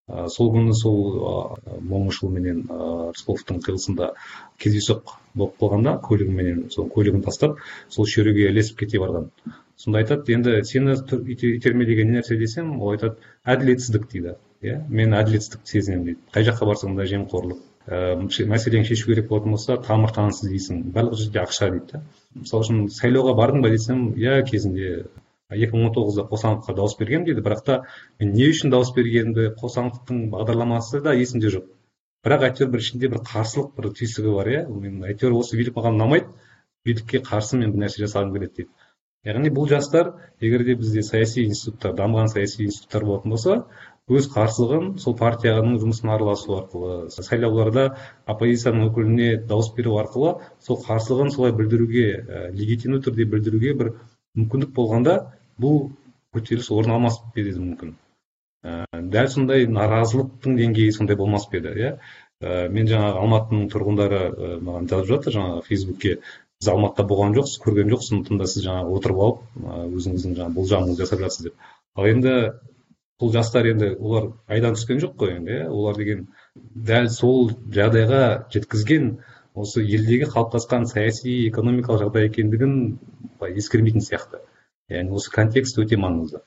Сол 0.09 0.49
күні 0.57 0.73
сол 0.75 1.61
момышұлы 1.93 2.33
менен 2.41 2.65
рысқұловтың 3.13 3.61
қиылысында 3.69 4.15
кездейсоқ 4.59 5.13
болып 5.37 5.61
қалғанда 5.61 5.99
көлігіменен 6.09 6.71
сол 6.73 6.89
көлігін 6.89 7.23
тастап 7.23 7.61
сол 7.89 8.09
шеруге 8.09 8.49
ілесіп 8.49 8.81
кете 8.81 8.99
барған. 8.99 9.29
Сонда 9.77 10.01
айтады 10.01 10.33
енді 10.35 10.63
сені 10.65 10.97
итермелеген 11.53 12.17
нәрсе 12.17 12.41
десем 12.41 12.81
ол 12.81 12.97
айтады 12.97 13.21
әділетсіздік 13.45 14.09
дейді. 14.11 14.35
Иә? 14.65 14.77
Мен 14.89 15.15
әділетсіздікті 15.17 15.73
сезінемін 15.73 16.05
дейді. 16.07 16.21
Қай 16.35 16.47
жаққа 16.47 16.69
барсаң 16.69 16.97
да 16.99 17.07
жемқорлық. 17.09 17.61
Ііі 17.91 18.47
мәселені 18.51 18.87
шешу 18.87 19.09
керек 19.09 19.29
болатын 19.31 19.57
болса 19.57 19.77
тамыр 19.81 20.13
таныс 20.15 20.43
іздейсің 20.45 20.83
барлық 20.95 21.17
жерде 21.19 21.41
ақша 21.43 21.71
дейді 21.73 21.87
да. 21.95 22.03
Мысалы 22.37 22.67
үшін 22.67 22.83
сайлауға 22.93 23.35
бардың 23.39 23.65
ба 23.65 23.71
десем 23.73 24.11
иә 24.21 24.43
кезінде. 24.47 25.07
Екі 25.51 25.75
мың 25.75 25.89
он 25.89 25.95
тоғызда 25.97 26.27
қосановқа 26.31 26.77
дауыс 26.77 26.95
бергенмін 27.01 27.27
дейді. 27.31 27.43
Бірақ 27.47 27.65
та 27.67 27.79
мен 28.21 28.35
не 28.37 28.51
үшін 28.53 28.71
дауыс 28.71 28.93
бергенімді 28.95 29.49
қосановтың 29.59 30.29
бағдарламасы 30.31 31.01
да 31.03 31.17
есімде 31.17 31.51
жоқ. 31.57 31.67
Бірақ 32.23 32.47
әйтеуір 32.51 32.71
бір 32.77 32.85
ішінде 32.85 33.09
бір 33.11 33.25
қарсылық 33.27 33.73
бір 33.81 33.91
түйсігі 33.97 34.37
бар 34.37 34.53
иә. 34.53 34.63
Мен 34.69 35.03
әйтеуір 35.09 35.41
осы 35.41 35.57
билік 35.57 35.75
маған 35.81 35.99
ұнамайды. 35.99 36.31
Билікке 36.85 37.25
қарсы 37.25 37.59
мен 37.59 37.73
бір 37.73 37.87
нәрсе 37.87 38.05
жасағым 38.05 38.37
келеді 38.37 38.61
дейді. 38.61 38.71
Яғни 39.29 39.51
бұл 39.53 39.67
жастар 39.69 40.15
егер 40.41 40.63
де 40.65 40.75
бізде 40.81 41.03
саяси 41.05 41.43
институттар 41.45 41.93
дамыған 41.99 42.31
саяси 42.33 42.63
институттар 42.65 43.05
болатын 43.05 43.35
болса 43.35 43.57
өз 44.11 44.27
қарсылығын 44.35 44.87
сол 45.03 45.15
партияның 45.19 45.79
жұмысына 45.83 46.17
араласу 46.17 46.57
арқылы 46.59 46.95
сайлауларда 47.15 47.85
оппозицияның 48.27 48.91
өкіліне 48.91 49.29
дауыс 49.51 49.71
беру 49.77 49.97
арқылы 50.03 50.35
сол 50.67 50.81
қарсылығын 50.83 51.31
солай 51.35 51.55
білдіруге 51.57 52.07
ә, 52.19 52.43
легитимді 52.51 53.03
түрде 53.07 53.27
білдіруге 53.31 53.75
бір 53.81 53.93
мүмкіндік 54.39 54.75
болғанда 54.77 55.17
бұл 55.61 55.91
көтеріліс 56.35 56.71
орын 56.75 56.97
алмас 56.97 57.21
еді 57.35 57.57
мүмкін. 57.59 57.95
Ә, 58.65 58.85
дәл 59.15 59.31
сондай 59.33 59.67
наразылықтың 59.71 60.59
деңгейі 60.59 60.93
сондай 60.97 61.17
болмас 61.17 61.47
па 61.51 61.61
еді 61.61 61.75
иә? 61.79 61.95
Ә, 62.41 62.69
мен 62.73 62.89
жаңағы 62.91 63.25
алматының 63.25 63.71
тұрғындары 63.73 64.21
ә, 64.31 64.53
маған 64.65 64.91
жазып 64.91 65.15
жатыр 65.15 65.37
жаңағы 65.39 65.65
фейсбукке 65.67 66.19
сіз 66.61 66.69
алматыда 66.75 67.07
болған 67.09 67.35
жоқсыз 67.39 67.61
көрген 67.65 67.91
жоқсыз 67.95 68.13
сондықтан 68.13 68.41
да 68.41 68.47
сіз 68.53 68.67
жаңағы 68.67 68.97
отырып 68.99 69.21
алып 69.25 69.95
өзіңіздің 69.97 70.37
жаңағы 70.39 70.57
болжамыңызды 70.59 71.05
жасап 71.05 71.23
жатсыз 71.25 71.47
деп. 71.47 71.55
Ал 71.97 72.09
енді 72.11 72.35
бұл 73.21 73.33
жастар 73.35 73.67
енді 73.69 73.95
олар 74.01 74.31
айдан 74.49 74.77
түскен 74.79 75.01
жоқ 75.03 75.17
қой 75.21 75.35
енді 75.37 75.57
иә. 75.59 75.67
Олар 75.69 75.97
деген 76.01 76.27
дәл 76.55 77.09
сол 77.13 77.51
жағдайға 77.77 78.23
жеткізген 78.55 79.11
осы 79.55 79.83
елдегі 79.85 80.29
қалыптасқан 80.31 80.87
саяси 80.89 81.35
экономикалық 81.51 82.07
жағдай 82.07 82.31
екендігін 82.31 82.77
ескермейтін 83.51 84.05
сияқты. 84.07 84.41
Яғни 84.89 85.15
осы 85.21 85.31
контекст 85.35 85.79
өте 85.79 85.99
маңызды. 86.01 86.41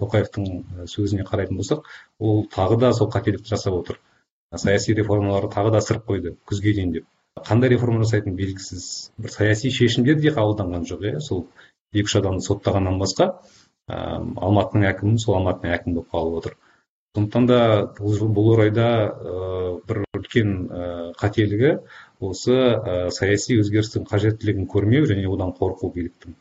Тоқаевтың 0.00 0.86
сөзіне 0.90 1.24
қарайтын 1.28 1.60
болсақ 1.60 1.86
ол 2.18 2.42
тағы 2.52 2.80
да 2.82 2.92
сол 2.92 3.10
қателікті 3.12 3.54
жасап 3.54 3.78
отыр. 3.78 4.00
Саяси 4.54 4.94
реформаларды 4.94 5.52
тағы 5.54 5.72
да 5.72 5.84
ысырып 5.84 6.10
қойды 6.10 6.34
күзге 6.48 6.74
дейін 6.74 6.92
деп. 6.98 7.06
Қандай 7.46 7.70
реформа 7.70 8.02
жасайтыны 8.02 8.34
белгісіз. 8.34 9.12
Бір 9.18 9.32
саяси 9.32 9.70
шешімдер 9.70 10.20
де 10.20 10.32
қабылданған 10.34 10.86
жоқ 10.90 11.06
иә. 11.06 11.20
Сол 11.20 11.46
екі 11.92 12.08
үш 12.08 12.16
адамды 12.20 12.44
соттағаннан 12.44 12.98
басқа. 13.00 13.36
Алматының 13.88 14.88
әкімі 14.92 15.20
сол 15.22 15.38
алматының 15.40 15.74
әкімі 15.76 15.94
болып 15.98 16.14
қалып 16.14 16.38
отыр. 16.40 16.56
Сондықтан 17.16 17.46
да 17.48 17.58
бұл 17.96 18.48
орайда 18.54 18.88
бір 19.88 20.02
үлкен 20.18 20.50
қателігі 21.20 21.70
осы 22.20 22.56
саяси 23.16 23.60
өзгерістің 23.62 24.08
қажеттілігін 24.10 24.66
көрмеу 24.72 25.06
және 25.08 25.24
одан 25.30 25.54
қорқу 25.56 25.92
биліктің. 25.94 26.34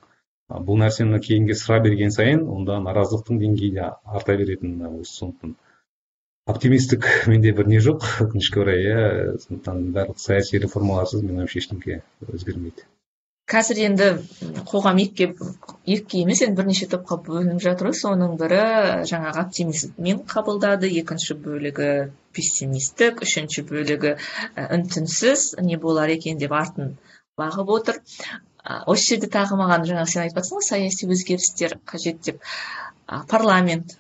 Бұл 0.65 0.81
нәрсені 0.81 1.21
кейінге 1.25 1.55
сыра 1.58 1.79
берген 1.86 2.12
сайын 2.12 2.43
онда 2.55 2.81
наразылықтың 2.84 3.39
деңгейі 3.43 3.71
де 3.77 3.86
арта 4.05 4.36
беретіні 4.41 4.91
осы 4.99 5.15
сондықтан. 5.21 5.55
Оптимистік 6.45 7.08
менде 7.27 7.53
бір 7.58 7.71
не 7.71 7.79
жоқ. 7.81 8.03
Өкінішке 8.27 8.62
орай 8.62 8.84
иә 8.84 8.99
сондықтан 9.45 9.79
барлық 9.95 10.19
саяси 10.21 10.60
реформаларсыз 10.62 11.23
менің 11.23 11.45
ойымша 11.45 11.62
ештеңке 11.63 12.01
өзгермейді. 12.27 12.86
Қазір 13.51 13.79
енді 13.86 14.05
қоғам 14.69 14.99
екіге 15.03 15.34
екіге 15.86 16.21
емес 16.23 16.41
енді 16.45 16.58
бірнеше 16.60 16.88
топқа 16.89 17.17
бөлініп 17.27 17.62
жатыр 17.65 17.91
ғой. 17.91 17.97
Соның 17.99 18.38
бірі 18.39 18.62
жаңағы 19.12 19.43
оптимизммен 19.43 20.23
қабылдады. 20.31 20.89
Екінші 21.01 21.38
бөлігі 21.43 21.89
пессимистік 22.36 23.21
үшінші 23.25 23.65
бөлігі 23.69 24.15
үн 24.65 24.88
түнсіз 24.95 25.45
не 25.67 25.77
болар 25.81 26.13
екен 26.15 26.41
деп 26.41 26.55
артын 26.58 26.95
бағып 27.39 27.69
отыр. 27.77 28.01
Осы 28.89 29.12
жерде 29.13 29.29
тағы 29.38 29.60
маған 29.62 29.86
жаңа 29.91 30.08
сен 30.10 30.23
айтып 30.25 30.49
ғой 30.49 30.65
саяси 30.65 31.05
өзгерістер 31.05 31.77
қажет 31.86 32.23
деп. 32.25 32.41
Парламент 33.29 33.99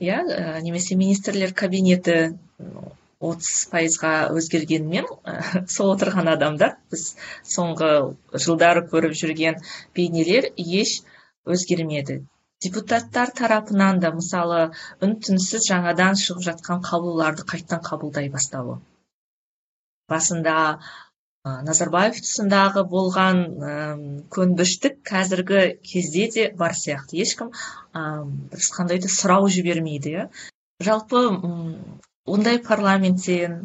иә 0.00 0.22
немесе 0.64 0.96
министрлер 0.96 1.52
кабинеті 1.52 2.38
отыз 3.20 3.52
пайызға 3.72 4.12
өзгергенімен 4.40 5.08
сол 5.74 5.94
отырған 5.94 6.30
адамдар 6.34 6.76
біз 6.92 7.06
соңғы 7.54 7.90
жылдары 8.46 8.86
көріп 8.92 9.16
жүрген 9.22 9.60
бейнелер 9.96 10.48
еш 10.56 11.00
өзгермеді. 11.44 12.22
Депутаттар 12.64 13.30
тарапынан 13.36 14.00
да 14.00 14.10
мысалы 14.16 14.62
үн 15.04 15.14
түнсіз 15.26 15.68
жаңадан 15.68 16.18
шығып 16.22 16.46
жатқан 16.48 16.82
қаулыларды 16.88 17.46
қайттан 17.52 17.80
қабылдай 17.86 18.28
бастауы. 18.32 18.80
Басында 20.12 20.56
назарбаев 21.68 22.18
тұсындағы 22.20 22.84
болған 22.90 23.38
көнбіштік 24.36 25.00
қазіргі 25.10 25.62
кезде 25.92 26.26
де 26.34 26.44
бар 26.62 26.76
сияқты. 26.76 27.16
Ешкім 27.24 27.52
ешқандай 28.60 29.00
да 29.00 29.08
сұрау 29.08 29.48
жібермейді 29.48 30.12
иә. 30.16 30.28
Жалпы 30.84 31.24
ондай 32.34 32.62
парламенттен 32.70 33.60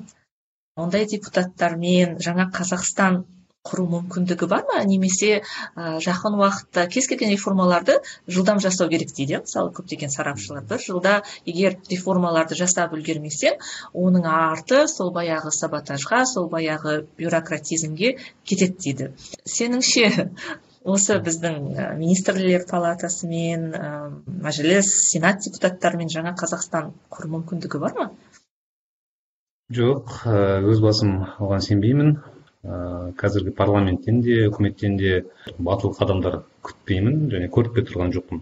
ондай 0.84 1.06
депутаттармен 1.12 2.20
жаңа 2.28 2.50
қазақстан 2.56 3.24
құру 3.66 3.86
мүмкіндігі 3.90 4.48
бар 4.50 4.66
ма? 4.70 4.82
Немесе 4.86 5.30
ә, 5.40 5.98
жақын 6.06 6.36
уақытта 6.38 6.86
кез 6.94 7.08
келген 7.10 7.32
реформаларды 7.34 7.96
жылдам 8.36 8.62
жасау 8.66 8.92
керек 8.92 9.14
дейді 9.18 9.40
мысалы 9.42 9.72
көптеген 9.78 10.14
сарапшылар 10.14 10.68
бір 10.70 10.84
жылда 10.84 11.16
егер 11.50 11.80
реформаларды 11.90 12.58
жасап 12.60 12.94
үлгермесең 12.98 13.58
оның 14.06 14.30
арты 14.34 14.84
сол 14.92 15.10
баяғы 15.16 15.54
саботажға 15.58 16.22
сол 16.30 16.50
баяғы 16.52 17.00
бюрократизмге 17.18 18.16
кетеді 18.46 18.78
дейді. 18.86 19.12
Сеніңше 19.58 20.30
осы 20.86 21.18
біздің 21.26 21.98
министрлер 21.98 22.68
палатасымен 22.70 23.68
ә, 23.74 23.92
мәжіліс 24.46 24.94
сенат 25.10 25.42
депутаттарымен 25.48 26.14
жаңа 26.14 26.38
қазақстан 26.38 26.94
құру 27.10 27.34
мүмкіндігі 27.40 27.82
бар 27.82 27.98
ма? 27.98 28.12
Жоқ 29.74 30.12
өз 30.70 30.82
басым 30.84 31.14
оған 31.42 31.64
сенбеймін. 31.66 32.18
Ыыы 32.66 33.14
қазіргі 33.18 33.52
парламенттен 33.58 34.22
де 34.26 34.48
үкіметтен 34.50 34.98
де 34.98 35.26
батыл 35.58 35.94
қадамдар 35.98 36.44
күтпеймін 36.66 37.30
және 37.34 37.50
көріп 37.54 37.76
те 37.80 37.84
тұрған 37.90 38.14
жоқпын. 38.14 38.42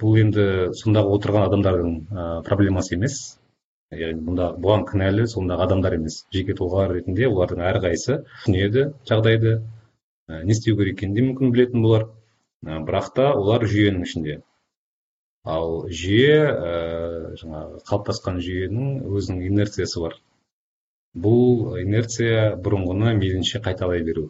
Бұл 0.00 0.18
енді 0.20 0.44
сондағы 0.80 1.12
отырған 1.16 1.46
адамдардың 1.48 1.94
проблемасы 2.48 2.96
емес. 2.96 3.38
Яғни 3.92 4.24
бұнда 4.26 4.50
бұған 4.60 4.84
кінәлі 4.88 5.26
сондағы 5.28 5.66
адамдар 5.68 5.96
емес. 5.98 6.24
Жеке 6.32 6.56
тұлғалар 6.56 6.96
ретінде 6.98 7.28
олардың 7.28 7.64
әрқайсысы 7.70 8.18
түсінеді 8.42 8.88
жағдайды 9.08 9.54
не 10.28 10.52
істеу 10.52 10.76
керек 10.76 10.98
екенін 10.98 11.14
де 11.14 11.26
мүмкін 11.28 11.52
білетін 11.52 11.84
болар. 11.84 12.08
Бірақ 12.64 13.12
та 13.16 13.32
олар 13.36 13.64
жүйенің 13.68 14.04
ішінде. 14.08 14.38
Ал 15.44 15.84
жүйе 15.92 16.36
ә, 16.48 17.34
жаңағы 17.36 17.82
қалыптасқан 17.84 18.40
жүйенің 18.40 19.02
өзінің 19.12 19.42
инерциясы 19.50 20.00
бар. 20.00 20.16
Бұл 21.14 21.76
инерция 21.80 22.54
бұрынғыны 22.62 23.14
мейлінше 23.18 23.60
қайталай 23.64 24.02
беру. 24.06 24.28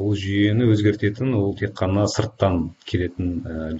Бұл 0.00 0.14
жүйені 0.16 0.68
өзгертетін 0.72 1.34
ол 1.36 1.54
тек 1.56 1.72
қана 1.76 2.06
сырттан 2.08 2.74
келетін 2.88 3.32
ә, 3.44 3.70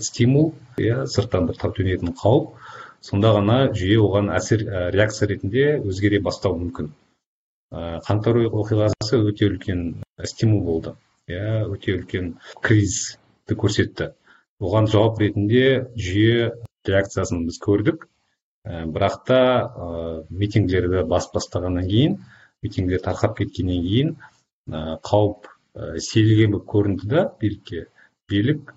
стимул 0.00 0.52
иә 0.80 1.06
сырттан 1.08 1.48
бір 1.48 1.60
төнетін 1.62 2.14
қауіп. 2.20 2.52
Сонда 3.06 3.32
ғана 3.36 3.56
жүйе 3.76 3.98
оған 4.02 4.30
әсер 4.34 4.64
ә, 4.66 4.86
реакция 4.92 5.28
ретінде 5.32 5.66
өзгере 5.80 6.20
бастауы 6.24 6.60
мүмкін. 6.64 6.92
Ә, 7.72 8.00
қаңтар 8.06 8.40
оқиғасы 8.48 9.20
өте 9.20 9.50
үлкен 9.50 9.82
стимул 10.24 10.64
болды. 10.64 10.96
Иә 11.28 11.64
өте 11.68 11.96
үлкен 11.96 12.34
кризисті 12.62 13.56
көрсетті. 13.56 14.12
Оған 14.60 14.88
жауап 14.88 15.20
ретінде 15.20 15.88
жүйе 15.96 16.52
реакциясын 16.88 17.44
біз 17.48 17.60
көрдік. 17.64 18.08
Бірақ 18.66 19.20
та 19.26 19.38
ә, 19.62 20.24
митингілерді 20.30 21.04
басып 21.06 21.36
бастағаннан 21.38 21.86
кейін 21.86 22.16
митингілер 22.64 23.02
тарқап 23.04 23.36
кеткеннен 23.38 23.82
кейін 23.84 24.16
ә, 24.70 24.98
қауіп 25.06 25.46
ә, 25.46 26.00
сейілген 26.02 26.56
болып 26.56 26.66
көрінді 26.72 27.06
да 27.12 27.22
билікке. 27.40 27.86
Билік 28.28 28.74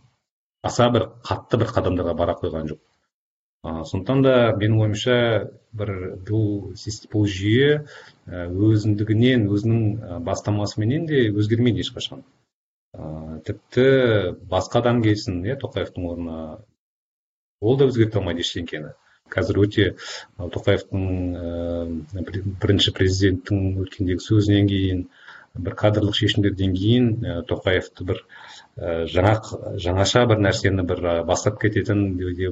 аса 0.62 0.92
бір 0.94 1.08
қатты 1.26 1.58
бір 1.58 1.74
қадамдарға 1.74 2.14
бара 2.14 2.38
қойған 2.38 2.70
жоқ. 2.70 2.82
Ә, 3.66 3.84
сондықтан 3.90 4.22
да 4.28 4.36
менің 4.62 4.86
ойымша 4.86 5.18
бір 5.74 5.94
бұл 6.30 6.76
бұл 7.16 7.26
жүйе 7.26 7.82
өзіндігінен 8.30 9.50
өзінің 9.50 10.24
бастамасыменен 10.30 11.10
де 11.10 11.26
өзгермейді 11.34 11.82
ешқашан. 11.88 12.22
Ә, 12.94 13.42
тіпті 13.42 13.90
басқа 14.54 14.84
адам 14.84 15.02
келсін 15.02 15.42
иә 15.50 15.58
тоқаевтың 15.58 16.10
орнына 16.14 16.60
ол 17.60 17.78
да 17.78 17.90
өзгерте 17.90 18.22
алмайды 18.22 18.46
ештеңкені 18.46 18.94
қазір 19.34 19.62
өте 19.66 19.88
тоқаевтың 20.38 21.02
бірінші 22.62 22.94
президенттің 22.98 23.82
өткендегі 23.86 24.26
сөзінен 24.26 24.70
кейін 24.72 25.04
бір 25.58 25.76
кадрлық 25.80 26.16
шешімдерден 26.16 26.76
кейін 26.78 27.10
тоқаевты 27.50 28.06
бір 28.10 28.22
жаңа 29.14 29.34
жаңаша 29.86 30.26
бір 30.30 30.44
нәрсені 30.46 30.86
бір 30.88 31.02
бастап 31.28 31.60
кететін 31.62 32.06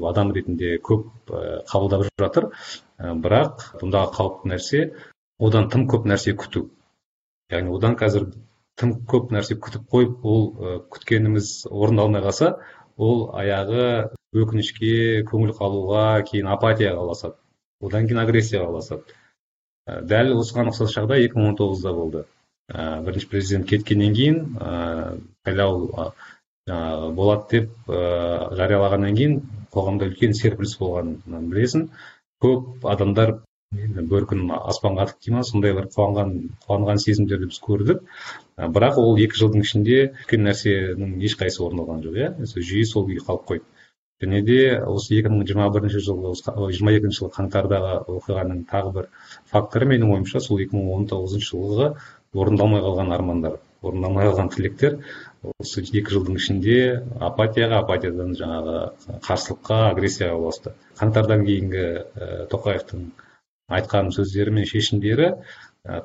адам 0.10 0.34
ретінде 0.36 0.78
көп 0.84 1.32
қабылдап 1.72 2.08
жатыр. 2.20 2.50
Бірақ 2.98 3.68
бұндағы 3.82 4.12
қауіпті 4.18 4.52
нәрсе 4.52 4.84
одан 5.40 5.70
тым 5.70 5.86
көп 5.88 6.08
нәрсе 6.10 6.34
күту. 6.34 6.68
Яғни 7.54 7.76
одан 7.78 7.96
қазір 7.96 8.32
тым 8.78 8.98
көп 9.10 9.32
нәрсе 9.34 9.56
күтіп 9.62 9.88
қойып 9.94 10.26
ол 10.26 10.44
күткеніміз 10.94 11.68
орындалмай 11.70 12.26
қалса 12.26 12.58
ол 12.98 13.30
аяғы 13.38 14.10
өкінішке 14.36 15.24
көңіл 15.30 15.54
қалуға 15.58 16.08
кейін 16.28 16.50
апатияға 16.52 17.06
ұласады 17.06 17.38
одан 17.88 18.08
кейін 18.10 18.24
агрессияға 18.24 18.72
ұласады 18.74 19.16
дәл 19.88 20.34
осыған 20.42 20.72
ұқсас 20.74 20.92
жағдай 20.96 21.28
екі 21.28 21.40
мың 21.40 21.54
он 21.54 21.58
тоғызда 21.62 21.94
болды. 21.96 22.24
Бірінші 22.68 23.30
президент 23.32 23.70
кеткеннен 23.70 24.16
кейін 24.18 24.40
сайлау 25.48 25.86
жаңағы 26.68 27.12
болады 27.16 27.48
деп 27.54 27.92
жариялағаннан 28.60 29.16
кейін 29.16 29.38
қоғамда 29.72 30.10
үлкен 30.12 30.36
серпіліс 30.36 30.76
болғанын 30.82 31.48
білесің. 31.54 31.88
Көп 32.44 32.84
адамдар 32.92 33.38
бөркін 34.12 34.52
аспанға 34.58 35.08
атып 35.08 35.24
дей 35.24 35.36
ма 35.38 35.46
сондай 35.48 35.74
бір 35.78 35.88
қуанған 35.96 36.36
қуанған 36.68 37.00
сезімдерді 37.04 37.50
біз 37.54 37.62
көрдік. 37.64 38.04
Бірақ 38.76 39.00
ол 39.00 39.16
екі 39.24 39.40
жылдың 39.40 39.64
ішінде 39.64 39.98
үлкен 40.12 40.44
нәрсенің 40.48 41.16
ешқайсысы 41.24 41.64
орындалған 41.64 42.04
жоқ 42.04 42.20
иә. 42.20 42.30
Жүйе 42.44 42.86
сол 42.92 43.08
күйі 43.08 43.24
қалып 43.24 43.48
қойды. 43.48 43.66
Және 44.24 44.42
де 44.46 44.60
осы 44.82 45.20
екі 45.20 45.30
мың 45.34 45.46
жиырма 45.50 45.70
бірінші 45.76 46.02
жылғы 46.08 46.34
жиырма 46.74 46.96
екінші 46.98 47.22
жылғы 47.22 47.36
қаңтардағы 47.38 47.94
оқиғаның 48.18 48.64
тағы 48.72 48.94
бір 48.98 49.10
факторы 49.52 49.90
менің 49.94 50.16
ойымша 50.18 50.42
сол 50.42 50.64
екі 50.64 50.80
мың 50.80 50.92
он 50.96 51.08
тоғызыншы 51.12 51.54
жылғы 51.54 51.92
орындалмай 52.34 52.82
қалған 52.82 53.14
армандар 53.14 53.60
орындалмай 53.82 54.28
қалған 54.28 54.50
тілектер. 54.54 54.98
Осы 55.62 55.84
екі 55.86 56.16
жылдың 56.16 56.40
ішінде 56.40 56.78
апатияға 57.24 57.82
апатиядан 57.84 58.34
жаңағы 58.40 59.20
қарсылыққа 59.28 59.78
агрессияға 59.92 60.40
ұласты. 60.42 60.74
Қаңтардан 61.00 61.46
кейінгі 61.48 61.86
тоқаевтың 62.52 63.06
айтқан 63.78 64.12
сөздері 64.16 64.56
мен 64.58 64.68
шешімдері 64.68 65.30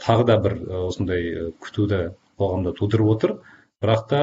тағы 0.04 0.28
да 0.28 0.38
бір 0.44 0.58
осындай 0.84 1.50
күтуді 1.64 2.02
қоғамда 2.38 2.74
тудырып 2.78 3.12
отыр. 3.16 3.36
Бірақ 3.82 4.06
та 4.12 4.22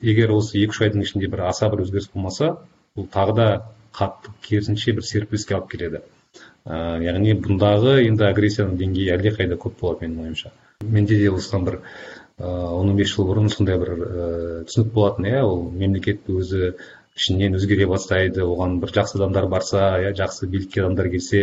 егер 0.00 0.32
осы 0.34 0.58
екі 0.64 0.74
үш 0.74 0.82
айдың 0.88 1.04
ішінде 1.06 1.30
бір 1.30 1.46
аса 1.50 1.68
бір 1.70 1.84
өзгеріс 1.84 2.10
болмаса 2.14 2.56
бұл 2.96 3.08
тағы 3.14 3.36
да 3.36 3.46
қатты 3.96 4.32
керісінше 4.46 4.94
бір 4.96 5.06
серпіліске 5.06 5.56
алып 5.56 5.70
келеді. 5.72 6.00
Яғни 6.66 7.34
бұндағы 7.40 7.98
енді 8.04 8.26
агрессияның 8.28 8.78
деңгейі 8.80 9.14
әлдеқайда 9.16 9.58
көп 9.60 9.78
болады 9.80 10.06
менің 10.06 10.26
ойымша. 10.26 10.52
Менде 10.84 11.18
де 11.18 11.30
осыдан 11.30 11.64
бір 11.64 11.80
он 12.38 12.90
он 12.90 12.96
бес 12.96 13.12
жыл 13.12 13.26
бұрын 13.28 13.50
сондай 13.52 13.78
бір 13.80 13.94
түсінік 14.68 14.92
болатын 14.94 15.26
иә 15.28 15.42
ол 15.44 15.66
мемлекет 15.70 16.28
өзі 16.28 16.74
ішінен 17.18 17.56
өзгере 17.58 17.86
бастайды 17.90 18.44
оған 18.44 18.78
бір 18.80 18.94
жақсы 18.96 19.18
адамдар 19.18 19.48
барса 19.52 19.82
иә 20.00 20.12
жақсы 20.16 20.48
билікке 20.48 20.84
адамдар 20.84 21.10
келсе 21.12 21.42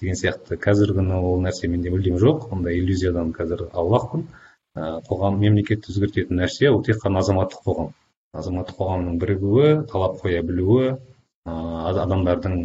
деген 0.00 0.18
сияқты. 0.20 0.58
Қазіргі 0.60 0.98
күні 1.00 1.20
ол 1.20 1.40
нәрсе 1.44 1.68
менде 1.68 1.92
мүлдем 1.94 2.18
жоқ. 2.20 2.50
Ондай 2.52 2.80
иллюзиядан 2.80 3.32
қазір 3.32 3.68
аулақпын. 3.72 4.26
Қоғам 5.08 5.38
мемлекетті 5.40 5.92
өзгертетін 5.92 6.42
нәрсе 6.42 6.68
ол 6.70 6.82
тек 6.84 7.00
қана 7.04 7.22
азаматтық 7.24 7.64
қоғам. 7.64 7.92
Азаматтық 8.40 8.78
қоғамның 8.80 9.18
бірігуі 9.22 9.68
талап 9.90 10.18
қоя 10.22 10.42
білуі 10.46 10.90
адамдардың 11.44 12.56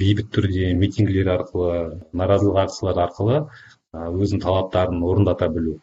бейбіт 0.00 0.28
түрде 0.34 0.72
митингілер 0.78 1.32
арқылы 1.36 1.78
наразылық 2.20 2.60
акциялар 2.62 3.00
арқылы 3.06 3.38
өзінің 3.92 4.42
талаптарын 4.44 5.02
орындата 5.02 5.48
білу. 5.52 5.80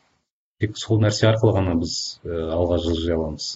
Тек 0.64 0.78
сол 0.80 1.02
нәрсе 1.04 1.28
арқылы 1.30 1.58
ғана 1.60 1.76
біз 1.82 1.94
алға 2.26 2.80
жылжи 2.86 3.14
аламыз. 3.16 3.52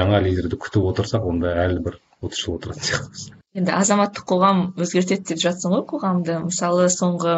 Жаңа 0.00 0.20
лидерді 0.24 0.58
күтіп 0.64 0.88
отырсақ 0.90 1.28
онда 1.30 1.54
әлі 1.66 1.84
бір 1.86 2.00
отыз 2.24 2.40
жыл 2.40 2.56
отыратын 2.58 2.88
сияқтымыз. 2.88 3.28
Енді 3.54 3.70
азаматтық 3.70 4.24
қоғам 4.30 4.60
өзгертеді 4.82 5.28
деп 5.28 5.40
жатсың 5.42 5.74
ғой 5.74 5.82
қоғамды. 5.90 6.38
Мысалы 6.46 6.88
соңғы 6.94 7.34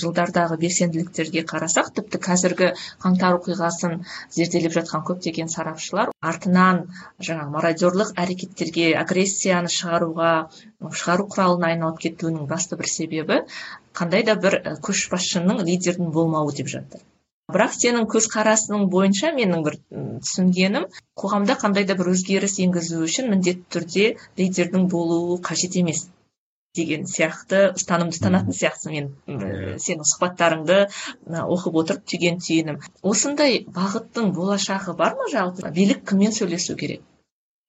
жылдардағы 0.00 0.56
белсенділіктерге 0.64 1.44
қарасақ 1.52 1.92
тіпті 1.98 2.20
қазіргі 2.24 2.70
қаңтар 3.04 3.36
оқиғасын 3.38 3.94
зерделеп 4.38 4.74
жатқан 4.78 5.04
көптеген 5.10 5.52
сарапшылар 5.54 6.10
артынан 6.32 6.82
жаңағы 7.28 7.54
мародерлық 7.54 8.10
әрекеттерге 8.24 8.88
агрессияны 9.04 9.70
шығаруға 9.76 10.32
шығару 11.02 11.28
құралына 11.36 11.70
айналып 11.76 12.02
кетуінің 12.08 12.50
басты 12.50 12.80
бір 12.82 12.90
себебі 12.96 13.40
қандай 14.02 14.26
да 14.26 14.34
бір 14.34 14.58
көшбасшының 14.90 15.62
лидердің 15.70 16.10
болмауы 16.18 16.58
деп 16.58 16.74
жатыр. 16.74 17.06
Бірақ 17.56 17.76
сенің 17.76 18.08
көзқарасың 18.14 18.88
бойынша 18.94 19.34
менің 19.36 19.66
бір 19.66 19.78
түсінгенім 19.98 20.88
қоғамда 21.22 21.58
қандай 21.62 21.86
да 21.90 21.98
бір 22.00 22.12
өзгеріс 22.14 22.58
енгізу 22.64 23.04
үшін 23.08 23.30
міндетті 23.34 23.68
түрде 23.76 24.08
лидердің 24.40 24.88
болуы 24.96 25.38
қажет 25.50 25.78
емес 25.82 26.06
деген 26.76 27.04
сияқты 27.04 27.58
ұстанымды 27.76 28.16
ұстанатын 28.16 28.56
сияқтысың 28.56 28.94
мен 28.96 29.08
ә, 29.28 29.76
сенің 29.84 30.06
сұхбаттарыңды 30.08 30.78
оқып 31.42 31.76
отырып 31.82 32.06
түйген 32.08 32.38
түйінім. 32.46 32.78
Осындай 33.12 33.58
бағыттың 33.76 34.32
болашағы 34.38 34.94
бар 34.96 35.18
ма 35.18 35.28
жалпы? 35.32 35.68
Билік 35.76 36.06
кіммен 36.08 36.32
сөйлесу 36.32 36.78
керек? 36.80 37.04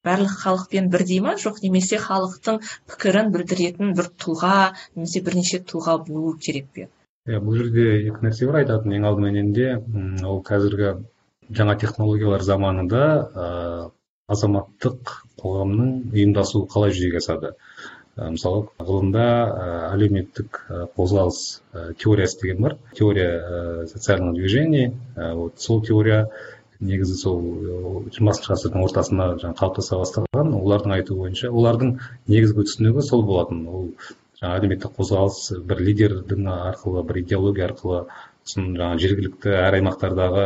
Барлық 0.08 0.40
халықпен 0.46 0.88
бірдей 0.94 1.20
ма? 1.26 1.36
Жоқ 1.44 1.60
немесе 1.66 2.00
халықтың 2.06 2.62
пікірін 2.92 3.36
білдіретін 3.36 3.94
бір 4.00 4.10
тұлға 4.24 4.56
немесе 4.96 5.24
бірнеше 5.28 5.60
тұлға 5.68 6.00
болу 6.08 6.38
керек 6.48 6.72
пе? 6.72 6.88
Иә 7.30 7.40
бұл 7.40 7.56
жерде 7.56 7.84
екі 8.10 8.26
нәрсе 8.26 8.48
бар 8.50 8.62
айтатын. 8.62 8.94
Ең 8.98 9.06
алдыменен 9.08 9.52
де 9.56 9.68
ол 10.28 10.42
қазіргі 10.44 10.90
жаңа 11.56 11.76
технологиялар 11.80 12.44
заманында 12.44 13.04
ә, 13.04 13.46
азаматтық 14.34 15.14
қоғамның 15.40 15.94
ұйымдасуы 16.12 16.68
қалай 16.74 16.92
жүзеге 16.96 17.22
асады? 17.22 17.54
Ә, 18.18 18.28
мысалы 18.34 18.66
ғылымда 18.80 19.28
ә, 19.28 19.70
әлеуметтік 19.94 20.60
қозғалыс 20.98 21.62
теориясы 22.02 22.42
деген 22.42 22.62
бар. 22.68 22.76
Теория 22.94 23.86
социального 23.88 24.36
движения 24.36 24.92
вот 25.16 25.62
сол 25.62 25.82
теория 25.82 26.28
негізі 26.84 27.16
сол 27.16 27.40
жиырмасыншы 28.12 28.52
ғасырдың 28.52 28.84
ортасында 28.84 29.30
жаңағы 29.40 29.60
қалыптаса 29.62 30.02
бастаған. 30.02 30.52
Олардың 30.60 30.98
айтуы 30.98 31.22
бойынша 31.22 31.54
олардың 31.56 31.96
негізгі 32.28 32.68
түсінігі 32.68 33.06
сол 33.08 33.24
болатын. 33.24 33.64
Ол 33.72 33.88
әлеуметтік 34.50 34.96
қозғалыс 34.98 35.40
бір 35.70 35.82
лидердің 35.88 36.48
арқылы 36.54 37.04
бір 37.10 37.20
идеология 37.24 37.68
арқылы 37.70 38.00
сосын 38.44 38.74
жаңағы 38.80 39.04
жергілікті 39.04 39.54
әр 39.60 39.78
аймақтардағы 39.80 40.46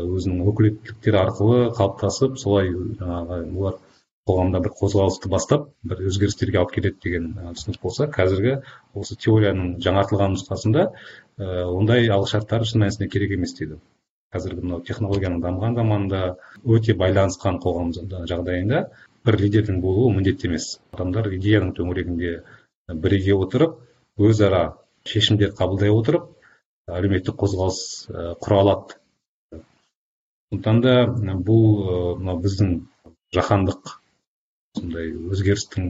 өзінің 0.00 0.46
өкілеттіктері 0.52 1.20
арқылы 1.22 1.58
қалыптасып 1.78 2.38
солай 2.40 2.70
жаңағы 2.72 3.40
олар 3.52 3.80
қоғамда 4.28 4.62
бір 4.64 4.72
қозғалысты 4.80 5.28
бастап 5.32 5.66
бір 5.84 6.06
өзгерістерге 6.08 6.62
алып 6.62 6.72
келеді 6.78 7.02
деген 7.04 7.26
түсінік 7.58 7.82
болса 7.82 8.08
қазіргі 8.18 8.54
осы 8.96 9.18
теорияның 9.20 9.74
жаңартылған 9.84 10.38
нұсқасында 10.38 10.86
ондай 11.68 12.08
алғышарттар 12.16 12.64
шын 12.70 12.86
мәнісінде 12.86 13.10
керек 13.12 13.36
емес 13.36 13.52
дейді 13.58 13.76
қазіргі 14.34 14.64
мынау 14.64 14.80
технологияның 14.88 15.42
дамыған 15.44 15.76
заманында 15.78 16.22
өте 16.76 16.96
байланысқан 17.02 17.60
қоғам 17.62 17.92
жағдайында 18.32 18.80
бір 19.28 19.38
лидердің 19.40 19.80
болуы 19.84 20.10
міндетті 20.16 20.50
емес. 20.50 20.66
Адамдар 20.96 21.30
идеяның 21.36 21.70
төңірегінде 21.78 22.32
біріге 22.88 23.34
отырып 23.38 23.78
өзара 24.18 24.62
шешімдер 25.08 25.54
қабылдай 25.58 25.92
отырып 25.92 26.28
әлеуметтік 26.88 27.36
қозғалыс 27.40 27.80
құра 28.44 28.60
алады. 28.60 28.98
Сондықтан 30.52 30.80
да 30.84 30.94
бұл 31.48 31.64
мынау 32.20 32.40
біздің 32.44 32.74
жаһандық 33.34 33.94
сондай 34.78 35.12
өзгерістің 35.32 35.88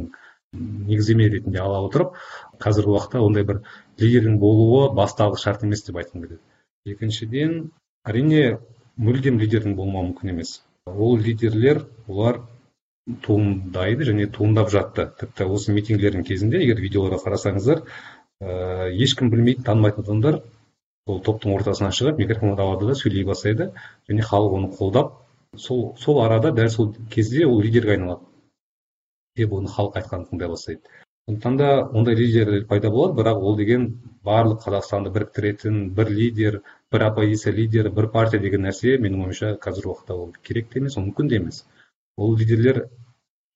негіздеме 0.55 1.29
ретінде 1.33 1.61
ала 1.61 1.83
отырып 1.89 2.15
қазіргі 2.63 2.95
уақытта 2.95 3.23
ондай 3.27 3.45
бір 3.49 3.61
лидердің 4.01 4.39
болуы 4.39 4.87
басталғы 4.95 5.41
шарт 5.43 5.65
емес 5.67 5.83
деп 5.89 5.99
айтқым 5.99 6.23
келеді. 6.23 6.41
Екіншіден 6.87 7.57
әрине 8.07 8.61
мүлдем 8.97 9.41
лидердің 9.43 9.75
болмауы 9.75 10.13
мүмкін 10.13 10.35
емес. 10.37 10.61
Ол 10.87 11.19
лидерлер 11.19 11.85
олар 12.07 12.43
туындайды 13.25 14.07
және 14.09 14.27
туындап 14.33 14.71
жатты. 14.73 15.07
Тіпті 15.21 15.47
осы 15.57 15.73
митингілердің 15.77 16.25
кезінде 16.25 16.61
егер 16.65 16.81
видеоларға 16.81 17.21
қарасаңыздар 17.27 17.83
ә, 17.85 18.91
ешкім 19.07 19.31
білмейтін 19.33 19.67
танымайтын 19.67 20.07
адамдар 20.07 20.41
сол 21.09 21.21
топтың 21.27 21.53
ортасына 21.59 21.91
шығып 21.93 22.23
микрофонды 22.23 22.65
алады 22.65 22.89
да 22.89 22.97
сөйлей 23.01 23.27
бастайды 23.29 23.71
және 24.09 24.25
халық 24.25 24.57
оны 24.59 24.71
қолдап 24.79 25.13
сол 25.67 25.83
сол 26.01 26.23
арада 26.25 26.53
дәл 26.57 26.71
сол 26.71 26.95
кезде 27.11 27.47
ол 27.47 27.61
лидерге 27.61 27.99
айналады. 27.99 28.25
Деп 29.37 29.53
оны 29.53 29.69
халық 29.69 30.01
айтқанын 30.01 30.31
тыңдай 30.31 30.49
бастайды. 30.49 30.83
Сондықтан 31.29 31.57
да 31.57 31.69
ондай 31.93 32.15
лидерлер 32.15 32.67
пайда 32.69 32.91
болады 32.91 33.21
бірақ 33.21 33.45
ол 33.51 33.57
деген 33.57 33.87
барлық 34.25 34.65
қазақстанды 34.65 35.13
біріктіретін 35.13 35.91
бір 35.95 36.11
лидер 36.11 36.61
бір 36.93 37.07
оппозиция 37.11 37.53
лидері 37.53 37.93
бір 37.99 38.09
партия 38.17 38.41
деген 38.41 38.65
нәрсе 38.65 38.97
менің 38.97 39.29
ойымша 39.29 39.55
қазіргі 39.61 39.93
уақытта 39.93 40.19
ол 40.25 40.35
керек 40.43 40.69
те 40.73 40.81
емес 40.81 40.99
ол 40.99 41.07
мүмкін 41.07 41.29
де 41.29 41.37
емес. 41.37 41.65
Ол 42.17 42.37
лидерлер 42.39 42.85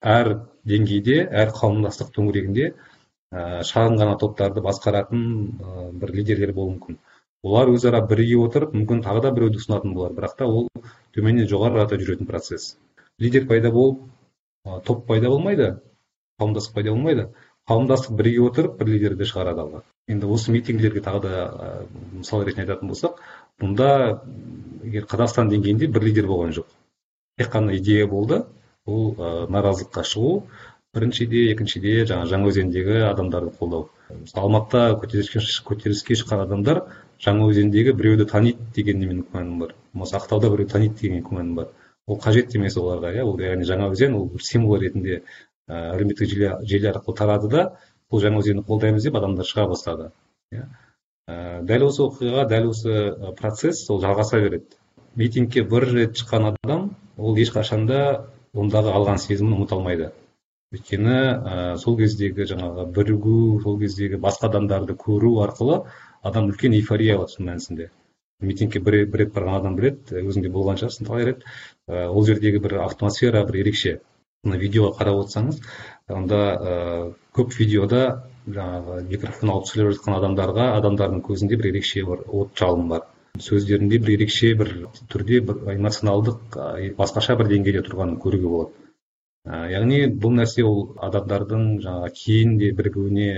әр 0.03 0.33
деңгейде 0.69 1.19
әр 1.43 1.53
қауымдастық 1.57 2.13
төңірегінде 2.17 2.69
ә, 2.69 3.63
шағын 3.71 3.99
ғана 4.01 4.17
топтарды 4.21 4.63
басқаратын 4.65 5.25
ә, 5.25 5.91
бір 6.03 6.15
лидерлер 6.15 6.53
болуы 6.57 6.77
мүмкін. 6.77 6.99
Олар 7.47 7.71
өзара 7.71 8.01
біріге 8.03 8.39
отырып 8.43 8.75
мүмкін 8.75 9.03
тағы 9.05 9.23
да 9.27 9.33
біреуді 9.35 9.61
ұсынатын 9.63 9.95
болар. 9.95 10.15
Бірақ 10.17 10.39
та 10.39 10.47
ол 10.47 10.67
төменнен 11.15 11.47
жоғары 11.51 11.79
қарата 11.79 11.99
жүретін 12.01 12.27
процесс. 12.27 12.77
Лидер 13.19 13.47
пайда 13.47 13.71
болып 13.71 14.01
топ 14.87 15.07
пайда 15.07 15.31
болмайды 15.31 15.77
қауымдастық 16.43 16.75
пайда 16.75 16.95
болмайды. 16.95 17.29
Қауымдастық 17.69 18.17
біріге 18.19 18.43
отырып 18.49 18.79
бір 18.81 18.91
лидерді 18.95 19.29
шығарады 19.29 19.63
алға. 19.65 19.83
Енді 20.09 20.31
осы 20.33 20.53
митингілерге 20.55 21.03
тағы 21.05 21.23
да 21.23 21.33
мысал 22.17 22.43
ретінде 22.47 22.65
айтатын 22.65 22.89
болсақ 22.89 23.19
бұнда 23.61 23.89
егер 24.89 25.05
қазақстан 25.11 25.51
деңгейінде 25.53 25.91
бір 25.93 26.07
лидер 26.09 26.31
болған 26.31 26.55
жоқ. 26.57 26.71
Тек 27.39 27.53
қана 27.53 27.77
идея 27.77 28.07
болды. 28.07 28.45
Бұл 28.89 29.15
наразылыққа 29.53 30.05
шығу. 30.05 30.33
Біріншіде 30.97 31.51
екіншіде 31.53 32.07
жаңағы 32.09 32.31
жаңаөзендегі 32.33 33.03
адамдарды 33.11 33.53
қолдау. 33.59 33.91
Мысалы 34.09 34.47
алматыда 34.47 34.97
көтеріліске, 35.03 36.17
шыққан 36.17 36.47
адамдар 36.47 36.81
жаңаөзендегі 37.25 37.93
біреуді 37.99 38.25
таниды 38.31 38.65
деген 38.75 39.03
менің 39.05 39.27
күмәнім 39.29 39.59
бар. 39.61 39.75
Болмаса 39.93 40.17
ақтауда 40.17 40.49
біреуді 40.55 40.73
таниды 40.73 41.03
деген 41.03 41.23
күмәнім 41.27 41.55
бар. 41.61 41.69
Ол 42.09 42.17
қажет 42.19 42.57
емес 42.57 42.79
оларға 42.81 43.13
иә. 43.13 43.25
Ол 43.29 43.37
яғни 43.45 43.69
жаңаөзен 43.69 44.17
ол 44.17 44.31
бір 44.33 44.45
символ 44.49 44.81
ретінде 44.81 45.21
әлеуметтік 45.69 46.31
желі, 46.65 46.89
арқылы 46.95 47.17
тарады 47.19 47.51
да 47.53 47.65
бұл 48.09 48.23
жаңаөзенді 48.25 48.65
қолдаймыз 48.65 49.05
деп 49.05 49.19
адамдар 49.21 49.45
шыға 49.45 49.67
бастады 49.69 50.11
иә. 50.57 50.65
Дәл 51.29 51.85
осы 51.91 52.07
оқиға 52.07 52.47
дәл 52.49 52.71
осы 52.71 53.35
процесс 53.37 53.85
ол 53.91 54.01
жалғаса 54.01 54.41
береді. 54.41 54.79
Митингке 55.15 55.63
бір 55.69 55.91
рет 55.93 56.17
шыққан 56.17 56.55
адам 56.55 56.95
ол 57.19 57.37
ешқашан 57.45 57.87
да 57.91 58.01
ондағы 58.55 58.95
алған 58.95 59.21
сезімін 59.21 59.59
ұмыта 59.59 59.77
алмайды 59.77 60.13
өйткені 60.75 61.13
ә, 61.17 61.77
сол 61.81 61.97
кездегі 61.97 62.45
жаңағы 62.49 62.85
бірігу 62.97 63.37
сол 63.63 63.79
кездегі 63.81 64.19
басқа 64.21 64.51
адамдарды 64.51 64.97
көру 65.01 65.39
арқылы 65.45 65.79
адам 66.23 66.51
үлкен 66.51 66.77
эйфория 66.77 67.17
алады 67.17 67.37
шын 67.37 67.49
мәнісінде. 67.49 67.89
Митингке 68.45 68.83
бір, 68.85 68.99
бір 69.09 69.25
рет 69.25 69.33
барған 69.35 69.57
адам 69.59 69.79
біледі 69.79 70.21
өзің 70.21 70.45
де 70.45 70.51
болған 70.53 70.77
шығарсың 70.79 71.09
талай 71.09 71.25
рет. 71.31 71.47
Ә, 71.89 72.07
ол 72.09 72.27
жердегі 72.27 72.61
бір 72.61 72.83
атмосфера 72.85 73.47
бір 73.49 73.63
ерекше. 73.63 73.95
Мына 74.45 74.61
видеоға 74.61 74.93
қарап 75.01 75.23
отырсаңыз 75.25 75.63
онда 76.21 76.43
ә, 76.53 76.77
көп 77.35 77.57
видеода 77.59 78.03
жаңағы 78.47 79.03
микрофон 79.09 79.55
алып 79.55 79.73
сөйлеп 79.73 79.97
жатқан 79.97 80.19
адамдарға 80.21 80.69
адамдардың 80.77 81.25
көзінде 81.25 81.57
бір 81.57 81.73
ерекше 81.73 82.05
бір 82.07 82.29
от 82.29 82.53
жалын 82.61 82.93
бар. 82.93 83.09
Сөздерінде 83.45 83.99
бір 84.03 84.15
ерекше 84.17 84.53
бір 84.59 84.75
түрде 85.13 85.41
бір 85.49 85.73
эмоционалдық 85.77 86.59
басқаша 86.99 87.37
бір 87.41 87.51
деңгейде 87.55 87.85
тұрғанын 87.87 88.19
көруге 88.23 88.53
болады. 88.53 88.89
Яғни 89.49 90.03
бұл 90.23 90.35
нәрсе 90.37 90.65
ол 90.69 90.81
адамдардың 91.07 91.65
жаңағы 91.85 92.11
кейін 92.19 92.59
де 92.61 92.71
бірігуіне 92.77 93.31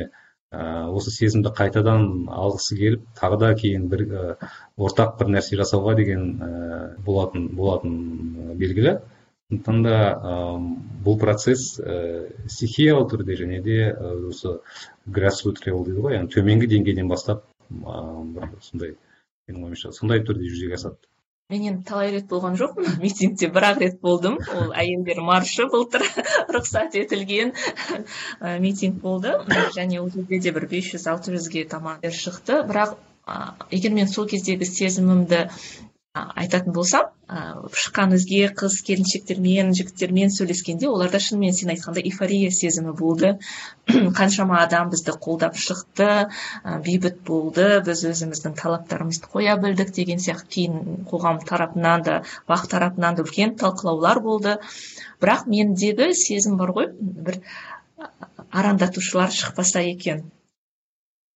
осы 0.50 1.12
сезімді 1.14 1.52
қайтадан 1.54 2.06
алғысы 2.34 2.76
келіп 2.78 3.04
тағы 3.20 3.38
да 3.42 3.50
кейін 3.60 3.86
бір 3.92 4.04
ортақ 4.78 5.18
бір 5.20 5.30
нәрсе 5.36 5.58
жасауға 5.60 5.94
деген 6.00 6.24
болатын 7.06 7.46
болатын 7.54 8.56
белгілі. 8.58 8.96
Сондықтан 9.50 9.82
да 9.82 9.94
бұл 11.04 11.20
процесс 11.22 11.76
стихиялы 12.46 13.06
түрде 13.10 13.38
және 13.38 13.62
де 13.62 13.78
осы 14.30 14.58
левел 15.66 15.84
дейді 15.86 16.00
ғой 16.00 16.18
яғни 16.18 16.34
төменгі 16.34 16.70
деңгейден 16.74 17.08
бастап 17.10 17.46
бір 17.70 18.50
сондай 18.62 18.96
менің 19.50 19.70
ойымша 19.70 19.92
сондай 19.96 20.22
түрде 20.24 20.48
жүзеге 20.48 20.78
асады. 20.78 21.10
Мен 21.50 21.64
енді 21.66 21.82
талай 21.88 22.12
рет 22.14 22.28
болған 22.30 22.54
жоқпын 22.60 23.00
митингте 23.04 23.48
бір 23.50 23.66
ақ 23.72 23.80
рет 23.82 24.00
болдым. 24.06 24.38
Ол 24.54 24.70
әйелдер 24.70 25.18
маршы 25.26 25.66
былтыр 25.72 26.04
рұқсат 26.56 26.94
етілген 27.00 27.50
митинг 28.64 29.00
болды. 29.02 29.34
Және 29.74 29.98
ол 29.98 30.10
жерде 30.14 30.38
де 30.46 30.54
бір 30.54 30.68
бес 30.70 30.92
жүз 30.94 31.08
алты 31.10 31.34
жүзге 31.34 31.66
таман 31.72 31.98
шықты. 32.22 32.62
Бірақ 32.70 32.94
егер 33.74 33.96
мен 33.98 34.06
сол 34.08 34.30
кездегі 34.30 34.66
сезімімді 34.70 35.48
айтатын 36.12 36.74
болсам 36.74 37.10
шыққан 37.80 38.14
өзге 38.16 38.48
қыз 38.60 38.76
келіншектермен 38.86 39.68
жігіттермен 39.78 40.32
сөйлескенде 40.36 40.88
оларда 40.90 41.20
шынымен 41.22 41.54
сен 41.54 41.70
айтқандай 41.70 42.02
эйфория 42.10 42.50
сезімі 42.56 42.94
болды. 42.98 43.30
Қаншама 44.18 44.58
адам 44.64 44.90
бізді 44.90 45.14
қолдап 45.26 45.54
шықты 45.66 46.08
бейбіт 46.86 47.20
болды 47.28 47.68
біз 47.86 48.02
өзіміздің 48.10 48.56
талаптарымызды 48.58 49.30
қоя 49.36 49.54
білдік 49.62 49.94
деген 50.00 50.18
сияқты 50.24 50.50
кейін 50.56 51.06
қоғам 51.12 51.38
тарапынан 51.46 52.02
да 52.08 52.18
бақ 52.50 52.66
тарапынан 52.74 53.20
да 53.20 53.26
үлкен 53.28 53.54
талқылаулар 53.62 54.18
болды. 54.26 54.58
Бірақ 55.22 55.46
мендегі 55.46 56.10
сезім 56.24 56.58
бар 56.58 56.74
ғой 56.74 56.90
бір 56.98 57.38
арандатушылар 58.50 59.30
шықпаса 59.30 59.86
екен. 59.94 60.26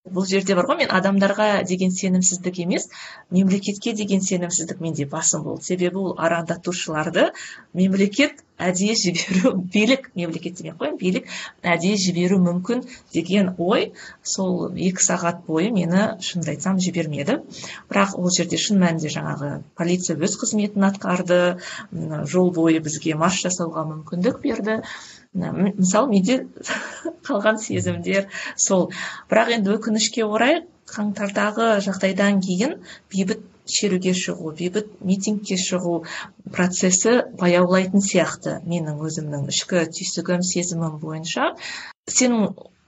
Бұл 0.04 0.26
жерде 0.28 0.52
бар 0.56 0.66
ғой 0.68 0.82
мен 0.82 0.90
адамдарға 0.92 1.62
деген 1.64 1.92
сенімсіздік 1.96 2.58
емес 2.60 2.90
мемлекетке 3.32 3.94
деген 3.96 4.20
сенімсіздік 4.20 4.80
менде 4.84 5.06
басым 5.08 5.44
болды. 5.46 5.64
Себебі 5.64 5.96
ол 5.96 6.14
арандатушыларды 6.20 7.30
мемлекет 7.72 8.42
әдейі 8.60 8.98
жіберу 9.00 9.54
билік 9.72 10.10
мемлекет 10.14 10.60
демей 10.60 10.74
ақ 10.74 10.82
қояйын 10.82 10.98
билік 11.00 11.32
әдейі 11.62 11.96
жіберу 12.04 12.36
мүмкін 12.44 12.84
деген 13.16 13.54
ой 13.56 13.94
сол 14.22 14.76
екі 14.76 15.08
сағат 15.08 15.40
бойы 15.48 15.72
мені 15.72 16.20
шынымды 16.20 16.52
айтсам 16.52 16.78
жібермеді. 16.84 17.40
Бірақ 17.88 18.14
ол 18.20 18.28
жерде 18.28 18.60
шын 18.60 18.84
мәнінде 18.84 19.08
жаңағы 19.08 19.50
полиция 19.74 20.20
өз 20.20 20.36
қызметін 20.36 20.84
атқарды 20.92 21.40
жол 22.28 22.52
бойы 22.52 22.84
бізге 22.84 23.16
марш 23.16 23.40
жасауға 23.48 23.88
мүмкіндік 23.88 24.42
берді. 24.44 24.82
Мысалы 25.34 26.10
менде 26.10 26.36
қалған 27.26 27.58
сезімдер 27.58 28.28
сол. 28.56 28.90
Бірақ 29.30 29.56
енді 29.58 29.74
өкінішке 29.78 30.24
орай 30.26 30.62
қаңтардағы 30.90 31.80
жағдайдан 31.84 32.40
кейін 32.44 32.78
бейбіт 33.12 33.42
шеруге 33.66 34.12
шығу 34.14 34.52
бейбіт 34.58 34.90
митингке 35.08 35.56
шығу 35.60 35.94
процесі 36.52 37.16
баяулайтын 37.40 38.04
сияқты 38.04 38.58
менің 38.68 39.00
өзімнің 39.08 39.48
ішкі 39.52 39.86
түйсігім 39.96 40.44
сезімім 40.44 40.98
бойынша. 41.02 41.54
Сен 42.06 42.36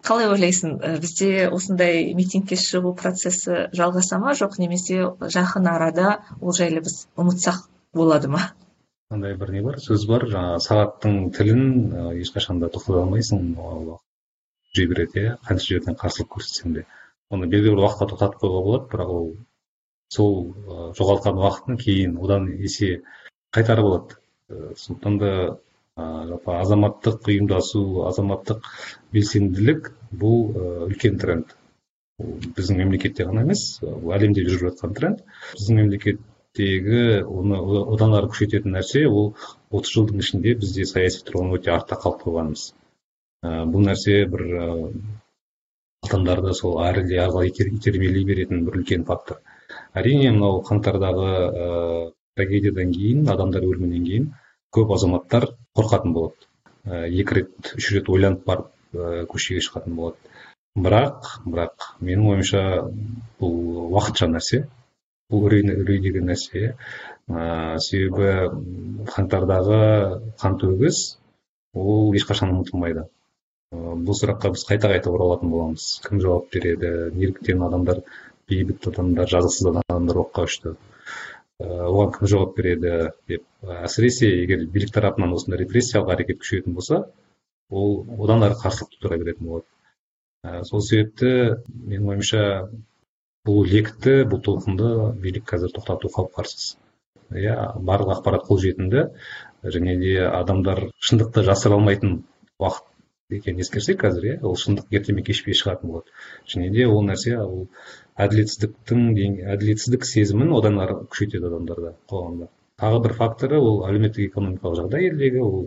қалай 0.07 0.29
ойлайсың 0.35 0.77
бізде 1.03 1.49
осындай 1.49 2.13
митингке 2.19 2.59
шығу 2.61 2.93
процесі 3.01 3.67
жалғаса 3.81 4.21
ма? 4.23 4.37
Жоқ 4.39 4.61
немесе 4.63 5.01
жақын 5.39 5.67
арада 5.73 6.21
ол 6.41 6.55
жайлы 6.61 6.85
біз 6.85 7.07
ұмытсақ 7.17 7.65
болады 7.97 8.31
ма? 8.37 8.45
Мынандай 9.11 9.37
бір 9.39 9.53
не 9.55 9.63
бар 9.63 9.77
сөз 9.83 10.05
бар? 10.11 10.25
Жаңағы 10.31 10.63
сағаттың 10.65 11.19
тілін 11.37 11.63
ешқашан 12.23 12.61
да 12.63 12.71
тоқтата 12.75 13.03
алмайсың. 13.05 13.45
Жүре 14.75 14.87
береді 14.93 15.23
иә 15.23 15.35
қанша 15.47 15.75
жерден 15.75 15.99
қарсылық 16.01 16.33
көрсетсең 16.37 16.75
де. 16.75 16.87
Оны 17.31 17.47
белгілі 17.47 17.77
бір 17.77 17.85
уақытқа 17.85 18.11
тоқтатып 18.13 18.43
қоюға 18.43 18.65
болады 18.67 18.91
бірақ 18.93 19.13
ол 19.19 19.29
сол 20.17 20.35
жоғалтқан 20.99 21.39
уақытын 21.43 21.79
кейін 21.83 22.19
одан 22.23 22.51
есе 22.59 23.03
қайтарып 23.55 23.87
алады 23.91 24.19
сондықтан 24.83 25.19
да 25.23 25.31
жалпы 25.97 26.59
азаматтық 26.61 27.31
ұйымдасу 27.31 27.83
азаматтық 28.11 28.67
белсенділік 29.17 29.93
бұл 30.13 30.51
үлкен 30.91 31.19
тренд. 31.23 31.55
Біздің 32.19 32.83
мемлекетте 32.83 33.27
ғана 33.29 33.43
емес 33.47 33.79
әлемде 33.83 34.45
жүріп 34.47 34.71
жатқан 34.71 34.95
тренд. 34.99 35.25
Біздің 35.57 35.81
мемлекет 35.83 36.21
оны 36.63 37.61
одан 37.97 38.17
ары 38.19 38.33
күшейтетін 38.33 38.77
нәрсе 38.79 39.07
ол 39.09 39.35
отыз 39.71 39.93
жылдың 39.99 40.25
ішінде 40.25 40.57
бізде 40.63 40.87
саяси 40.89 41.23
тұрғыдан 41.29 41.59
өте 41.59 41.73
артта 41.75 42.01
қалып 42.01 42.25
қойғанымыз. 42.27 42.67
Бұл 43.73 43.87
нәрсе 43.91 44.25
бір 44.33 44.45
адамдарды 46.07 46.55
сол 46.55 46.81
әріде 46.85 47.19
қарай 47.19 47.51
итермелей 47.51 48.25
беретін 48.29 48.65
бір 48.67 48.81
үлкен 48.81 49.05
фактор. 49.09 49.41
Әрине 49.97 50.31
мынау 50.35 50.61
қаңтардағы 50.67 51.29
ә, 51.29 51.69
трагедиядан 52.37 52.93
кейін 52.95 53.29
адамдар 53.33 53.65
өлімінен 53.67 54.05
кейін 54.07 54.29
көп 54.77 54.93
азаматтар 54.97 55.49
қорқатын 55.79 56.15
болады. 56.17 56.49
Ә, 56.85 57.07
екі 57.09 57.41
рет 57.41 57.73
үш 57.81 57.91
рет 57.97 58.11
ойланып 58.13 58.45
барып 58.47 58.71
ә, 58.95 59.25
көшеге 59.33 59.65
шығатын 59.67 59.97
болады. 59.99 60.35
Бірақ 60.77 61.31
бірақ 61.47 61.89
менің 62.05 62.31
ойымша 62.35 62.63
бұл 63.41 63.57
уақытша 63.97 64.29
нәрсе. 64.31 64.67
Бұл 65.33 65.47
үрей 65.49 66.01
деген 66.05 66.29
нәрсе 66.31 66.63
ә, 66.71 67.79
себебі 67.83 69.07
қаңтардағы 69.11 69.81
қантөгіс 70.43 71.01
ол 71.75 72.15
ешқашан 72.17 72.55
ұмытылмайды. 72.55 73.07
Бұл 73.75 74.17
сұраққа 74.17 74.53
біз 74.55 74.63
қайта 74.69 74.91
қайта 74.93 75.11
оралатын 75.11 75.51
боламыз. 75.51 75.87
Кім 76.07 76.21
жауап 76.23 76.53
береді? 76.55 76.93
Неліктен 77.17 77.65
адамдар 77.67 78.03
бейбіт 78.49 78.87
адамдар 78.93 79.29
жазықсыз 79.33 79.73
адамдар 79.83 80.23
оққа 80.23 80.47
ұшты? 80.47 80.77
Оған 81.59 82.13
кім 82.15 82.31
жауап 82.31 82.55
береді? 82.57 83.11
Деп 83.29 83.45
әсіресе 83.83 84.31
егер 84.45 84.67
билік 84.71 84.95
тарапынан 84.95 85.35
осындай 85.35 85.65
репрессиялық 85.65 86.15
әрекет 86.15 86.41
күшейетін 86.45 86.77
болса 86.79 87.03
ол 87.71 88.05
одан 88.23 88.47
ары 88.47 88.59
қарсылық 88.63 88.95
тудыра 88.95 89.19
беретін 89.25 89.51
болады. 89.51 90.63
Сол 90.71 90.81
себепті 90.87 91.33
менің 91.67 92.13
ойымша 92.15 92.43
бұл 93.47 93.63
лекті 93.71 94.19
бұл 94.31 94.43
толқынды 94.49 94.91
билік 95.23 95.47
қазір 95.53 95.73
тоқтату 95.77 96.11
қауіп 96.17 96.35
қарсыз 96.41 96.77
иә 97.35 97.55
барлық 97.91 98.19
ақпарат 98.19 98.47
қолжетімді 98.49 99.09
және 99.77 99.97
де 100.03 100.19
адамдар 100.27 100.89
шындықты 101.09 101.45
жасыра 101.47 101.79
алмайтын 101.79 102.21
уақыт 102.59 102.93
екенін 103.31 103.63
ескерсек 103.65 103.99
қазір 104.03 104.29
иә 104.31 104.37
ол 104.47 104.55
шындық 104.61 104.93
ерте 104.95 105.15
ме 105.15 105.23
кеш 105.27 105.43
пе 105.45 105.55
шығатын 105.59 105.91
болады. 105.91 106.13
Және 106.47 106.71
де 106.75 106.87
ол 106.87 107.03
нәрсе 107.07 107.35
ол 107.43 107.67
әділетсіздіктің 108.23 109.41
әділетсіздік 109.55 110.07
сезімін 110.07 110.53
одан 110.55 110.79
ары 110.85 111.01
күшейтеді 111.11 111.51
адамдарда 111.51 111.97
қоғамда. 112.11 112.49
Тағы 112.79 113.03
бір 113.07 113.17
факторы 113.19 113.59
ол 113.59 113.83
әлеуметтік 113.89 114.31
экономикалық 114.31 114.79
жағдай 114.83 115.09
елдегі 115.11 115.43
ол 115.43 115.67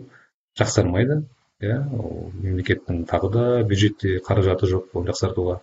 жақсармайды 0.58 1.22
иә 1.60 1.76
ол 1.98 2.30
мемлекеттің 2.40 3.04
тағы 3.10 3.32
да 3.34 3.44
бюджетте 3.68 4.16
қаражаты 4.24 4.70
жоқ 4.70 4.96
оны 4.96 5.12
жақсартуға 5.12 5.60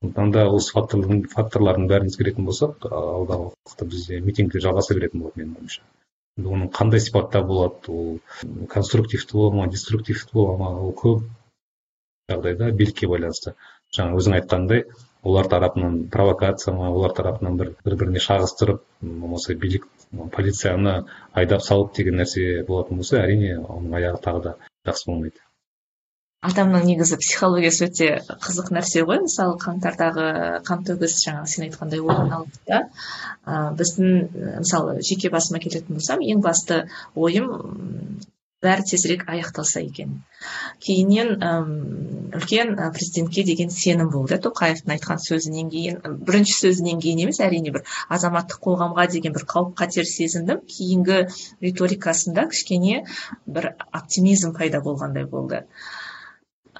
сондықтан 0.00 0.30
да 0.32 0.42
осы 0.48 0.72
факторлардың 0.72 1.18
факторлардың 1.28 1.88
бәрін 1.88 2.08
ескеретін 2.08 2.46
болсақ 2.48 2.86
алдағы 2.88 3.50
уақытта 3.50 3.86
бізде 3.94 4.20
митингтер 4.24 4.62
жалғаса 4.64 4.94
беретін 4.96 5.20
болады 5.24 5.42
менің 5.42 5.58
ойымша. 5.58 5.82
Оның 6.40 6.70
қандай 6.72 7.02
сипатта 7.04 7.42
болады 7.44 7.92
ол 7.92 8.66
конструктивті 8.74 9.36
бола 9.36 9.58
ма 9.58 9.66
деструктивті 9.68 10.32
бола 10.32 10.56
ма 10.56 10.70
ол 10.80 10.94
көп 11.02 11.26
жағдайда 12.32 12.70
билікке 12.80 13.10
байланысты. 13.12 13.54
Жаңа 13.92 14.16
өзің 14.16 14.38
айтқандай 14.38 14.86
олар 15.22 15.52
тарапынан 15.52 16.08
провокация 16.08 16.74
ма 16.74 16.88
олар 16.94 17.12
тарапынан 17.12 17.60
бір 17.60 17.74
бір 17.84 17.96
біріне 18.00 18.24
шағыстырып 18.24 18.80
болмаса 19.02 19.54
билік 19.54 19.86
полицияны 20.32 21.04
айдап 21.34 21.62
салып 21.66 21.92
деген 22.00 22.16
нәрсе 22.22 22.64
болатын 22.66 23.02
болса 23.02 23.20
әрине 23.20 23.58
оның 23.60 24.00
аяғы 24.00 24.24
тағы 24.24 24.42
да 24.48 24.56
жақсы 24.88 25.10
болмайды. 25.12 25.44
Адамның 26.48 26.86
негізі 26.88 27.18
психологиясы 27.20 27.86
өте 27.90 28.06
қызық 28.46 28.70
нәрсе 28.76 29.04
ғой. 29.08 29.20
Мысалы 29.26 29.58
қаңтардағы 29.60 30.26
қантөгіс 30.68 31.18
жаңағы 31.26 31.52
сен 31.52 31.66
айтқандай 31.66 32.00
орын 32.00 32.32
алды 32.38 32.62
да 32.70 32.80
ә, 33.44 33.74
біздің 33.76 34.58
мысалы 34.64 34.98
жеке 35.04 35.28
басыма 35.34 35.60
келетін 35.60 35.98
болсам 35.98 36.24
ең 36.24 36.40
басты 36.46 36.86
ойым 37.14 37.50
бәрі 38.64 38.84
тезірек 38.88 39.22
аяқталса 39.28 39.80
екен. 39.80 40.18
Кейіннен 40.84 41.30
үлкен 42.36 42.74
президентке 42.96 43.44
деген 43.44 43.72
сенім 43.72 44.10
болды. 44.12 44.36
Тоқаевтың 44.40 44.96
айтқан 44.96 45.20
сөзінен 45.24 45.70
кейін 45.72 46.00
бірінші 46.28 46.56
сөзінен 46.58 47.00
кейін 47.04 47.24
емес 47.24 47.40
әрине 47.44 47.72
бір 47.76 47.84
азаматтық 48.16 48.60
қоғамға 48.66 49.06
деген 49.12 49.36
бір 49.36 49.46
қауіп 49.54 49.72
қатер 49.80 50.08
сезіндім. 50.08 50.60
Кейінгі 50.76 51.22
риторикасында 51.64 52.48
кішкене 52.52 53.06
бір 53.46 53.72
оптимизм 53.92 54.52
пайда 54.56 54.84
болғандай 54.84 55.24
болды. 55.24 55.64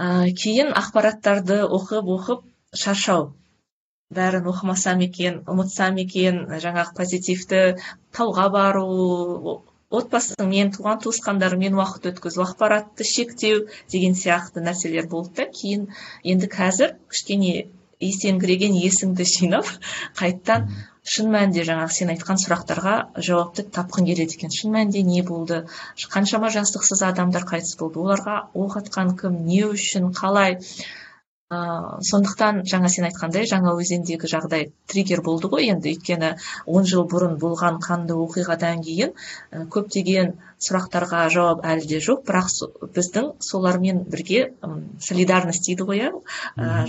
Ә, 0.01 0.31
кейін 0.43 0.73
ақпараттарды 0.81 1.61
оқып 1.79 2.09
оқып 2.17 2.45
шаршау. 2.83 3.31
Бәрін 4.17 4.47
оқымасам 4.51 5.03
екен 5.07 5.43
ұмытсам 5.53 5.99
екен 6.03 6.41
жаңағы 6.65 6.97
позитивті 6.97 7.61
тауға 8.17 8.47
бару 8.57 8.87
отбасыңмен 10.01 10.73
туған 10.75 11.03
туысқандарыңмен 11.05 11.77
уақыт 11.79 12.09
өткізу 12.13 12.43
ақпаратты 12.47 13.07
шектеу 13.07 13.67
деген 13.95 14.17
сияқты 14.19 14.63
нәрселер 14.67 15.09
болды 15.11 15.43
да. 15.43 15.47
Кейін 15.61 15.89
енді 16.35 16.51
қазір 16.51 16.97
кішкене 17.11 17.55
есеңгіреген 18.01 18.77
есіңді 18.81 19.27
жинап 19.29 19.71
қайттан 20.19 20.71
шын 21.09 21.31
мәнінде 21.33 21.63
жаңағы 21.65 21.95
сен 21.97 22.11
айтқан 22.13 22.41
сұрақтарға 22.43 22.95
жауапты 23.29 23.65
тапқың 23.77 24.09
келеді 24.11 24.37
екен. 24.37 24.53
Шын 24.57 24.75
мәнінде 24.75 25.03
не 25.07 25.23
болды? 25.27 25.63
Қаншама 26.15 26.51
жастықсыз 26.53 27.03
адамдар 27.09 27.47
қайтыс 27.49 27.79
болды. 27.81 28.03
Оларға 28.05 28.37
оқ 28.65 28.77
атқан 28.83 29.15
кім 29.23 29.39
не 29.47 29.63
үшін 29.71 30.11
қалай? 30.21 30.59
Ыыы 31.51 32.05
сондықтан 32.07 32.61
жаңа 32.71 32.89
сен 32.95 33.07
айтқандай 33.09 33.47
жаңа 33.51 33.73
өзендегі 33.83 34.29
жағдай 34.33 34.69
триггер 34.93 35.23
болды 35.27 35.49
ғой 35.51 35.67
енді. 35.73 35.91
Өйткені 35.97 36.31
он 36.67 36.87
жыл 36.87 37.09
бұрын 37.11 37.35
болған 37.43 37.81
қанды 37.83 38.15
оқиғадан 38.15 38.85
кейін 38.87 39.17
көптеген 39.75 40.37
сұрақтарға 40.63 41.25
жауап 41.35 41.67
әлі 41.67 41.89
де 41.91 41.99
жоқ. 42.07 42.23
Бірақ 42.31 42.53
біздің 42.95 43.33
солармен 43.43 44.05
бірге 44.15 44.53
солидарность 45.03 45.67
дейді 45.67 45.89
ғой 45.91 46.05
иә? 46.05 46.13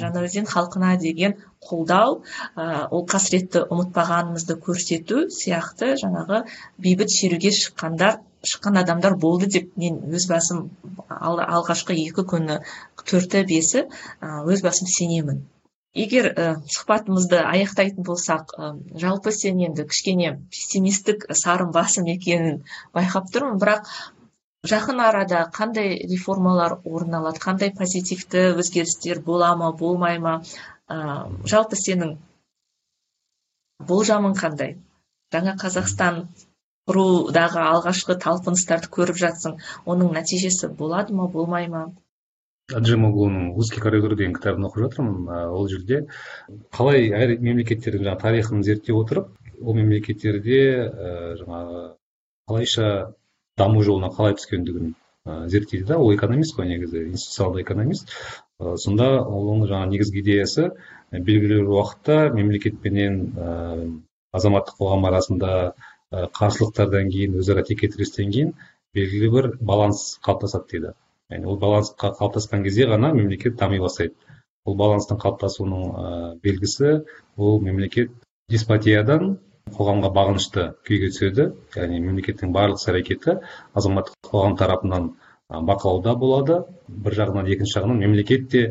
Жаңаөзен 0.03 0.45
халқына 0.53 0.93
деген 1.01 1.39
қолдау 1.65 2.21
ол 2.55 3.05
қасіретті 3.15 3.65
ұмытпағанымызды 3.65 4.61
көрсету 4.61 5.25
сияқты 5.33 5.95
жаңағы 6.03 6.45
бейбіт 6.77 7.17
шеруге 7.17 7.49
шыққандар 7.49 8.21
шыққан 8.49 8.79
адамдар 8.81 9.15
болды 9.21 9.47
деп 9.55 9.71
мен 9.77 10.01
өз 10.17 10.27
басым 10.29 10.67
алғашқы 11.07 11.97
екі 12.07 12.25
күні 12.33 12.59
төрті 13.05 13.43
бесі 13.49 13.87
өз 14.21 14.63
басым 14.65 14.89
сенемін. 14.89 15.43
Егер 15.91 16.29
ә, 16.31 16.43
сұхбатымызды 16.71 17.41
аяқтайтын 17.43 18.05
болсақ 18.07 18.53
ә, 18.55 18.67
жалпы 18.95 19.33
сен 19.35 19.59
енді 19.59 19.83
кішкене 19.91 20.37
пессимистік 20.53 21.25
сарын 21.35 21.73
басым 21.75 22.07
екенін 22.13 22.61
байқап 22.95 23.27
тұрмын. 23.33 23.57
Бірақ 23.59 23.89
жақын 24.71 25.01
арада 25.03 25.41
қандай 25.51 25.97
реформалар 26.07 26.77
орын 26.85 27.17
алады 27.19 27.43
қандай 27.43 27.73
позитивті 27.75 28.45
өзгерістер 28.63 29.19
бола 29.25 29.51
ма 29.59 29.73
болмай 29.75 30.21
ма? 30.23 30.37
Ә, 30.87 31.27
жалпы 31.43 31.75
сенің 31.75 32.15
болжамың 33.91 34.37
қандай? 34.39 34.77
Жаңа 35.35 35.57
қазақстан 35.59 36.23
құрудағы 36.89 37.61
алғашқы 37.61 38.17
талпыныстарды 38.23 38.89
көріп 38.95 39.19
жатсың. 39.21 39.59
Оның 39.85 40.15
нәтижесі 40.17 40.71
болады 40.79 41.13
ма 41.17 41.27
болмай 41.29 41.67
ма? 41.69 41.83
Аджимоглуның 42.71 43.51
узкий 43.59 43.83
коридор 43.83 44.15
деген 44.15 44.33
кітабын 44.37 44.69
оқып 44.69 44.85
жатырмын 44.85 45.31
ол 45.51 45.67
жерде 45.67 46.05
қалай 46.77 47.09
әр 47.11 47.35
мемлекеттердің 47.43 48.05
жаңағы 48.05 48.21
тарихын 48.21 48.63
зерттей 48.63 48.95
отырып 48.95 49.27
ол 49.59 49.75
мемлекеттерде 49.75 50.61
жаңағы 51.41 51.81
қалайша 52.49 52.87
даму 53.59 53.83
жолына 53.83 54.11
қалай 54.15 54.37
түскендігін 54.39 54.93
зерттейді 55.25 55.85
да. 55.85 55.97
Ол 55.97 56.15
экономист 56.15 56.55
қой 56.57 56.69
негізі 56.71 57.03
институционалды 57.11 57.61
экономист. 57.65 58.15
Сонда 58.59 59.09
оның 59.21 59.67
жаңағы 59.69 59.91
негізгі 59.95 60.23
идеясы 60.23 60.69
белгілі 61.11 61.61
бір 61.61 61.75
уақытта 61.75 62.17
мемлекетпенен 62.33 63.19
азаматтық 64.31 64.79
қоғам 64.79 65.07
арасында 65.09 65.51
қарсылықтардан 66.11 67.09
кейін 67.11 67.37
өзара 67.39 67.63
текетірестен 67.67 68.31
кейін 68.35 68.53
белгілі 68.95 69.29
бір 69.35 69.47
баланс 69.61 70.19
қалыптасады 70.25 70.67
дейді. 70.71 70.93
Яғни 71.31 71.47
ол 71.47 71.57
баланс 71.59 71.93
қалыптасқан 71.99 72.63
кезде 72.65 72.87
ғана 72.91 73.13
мемлекет 73.15 73.55
дами 73.55 73.79
бастайды. 73.79 74.15
Бұл 74.67 74.75
баланстың 74.77 75.17
қалыптасуының 75.21 75.85
ә, 75.87 76.35
белгісі 76.43 76.91
ол 77.37 77.61
мемлекет 77.63 78.11
деспотиядан 78.51 79.37
қоғамға 79.71 80.11
бағынышты 80.17 80.67
күйге 80.87 81.11
түседі. 81.15 81.47
Яғни 81.77 82.01
мемлекеттің 82.03 82.51
барлық 82.51 82.81
іс 82.81 82.89
әрекеті 82.91 83.37
азаматтық 83.73 84.31
қоғам 84.33 84.57
тарапынан 84.59 85.13
бақылауда 85.49 86.15
болады. 86.19 86.59
Бір 86.87 87.17
жағынан 87.21 87.47
екінші 87.55 87.79
жағынан 87.79 88.03
мемлекет 88.03 88.49
те 88.51 88.65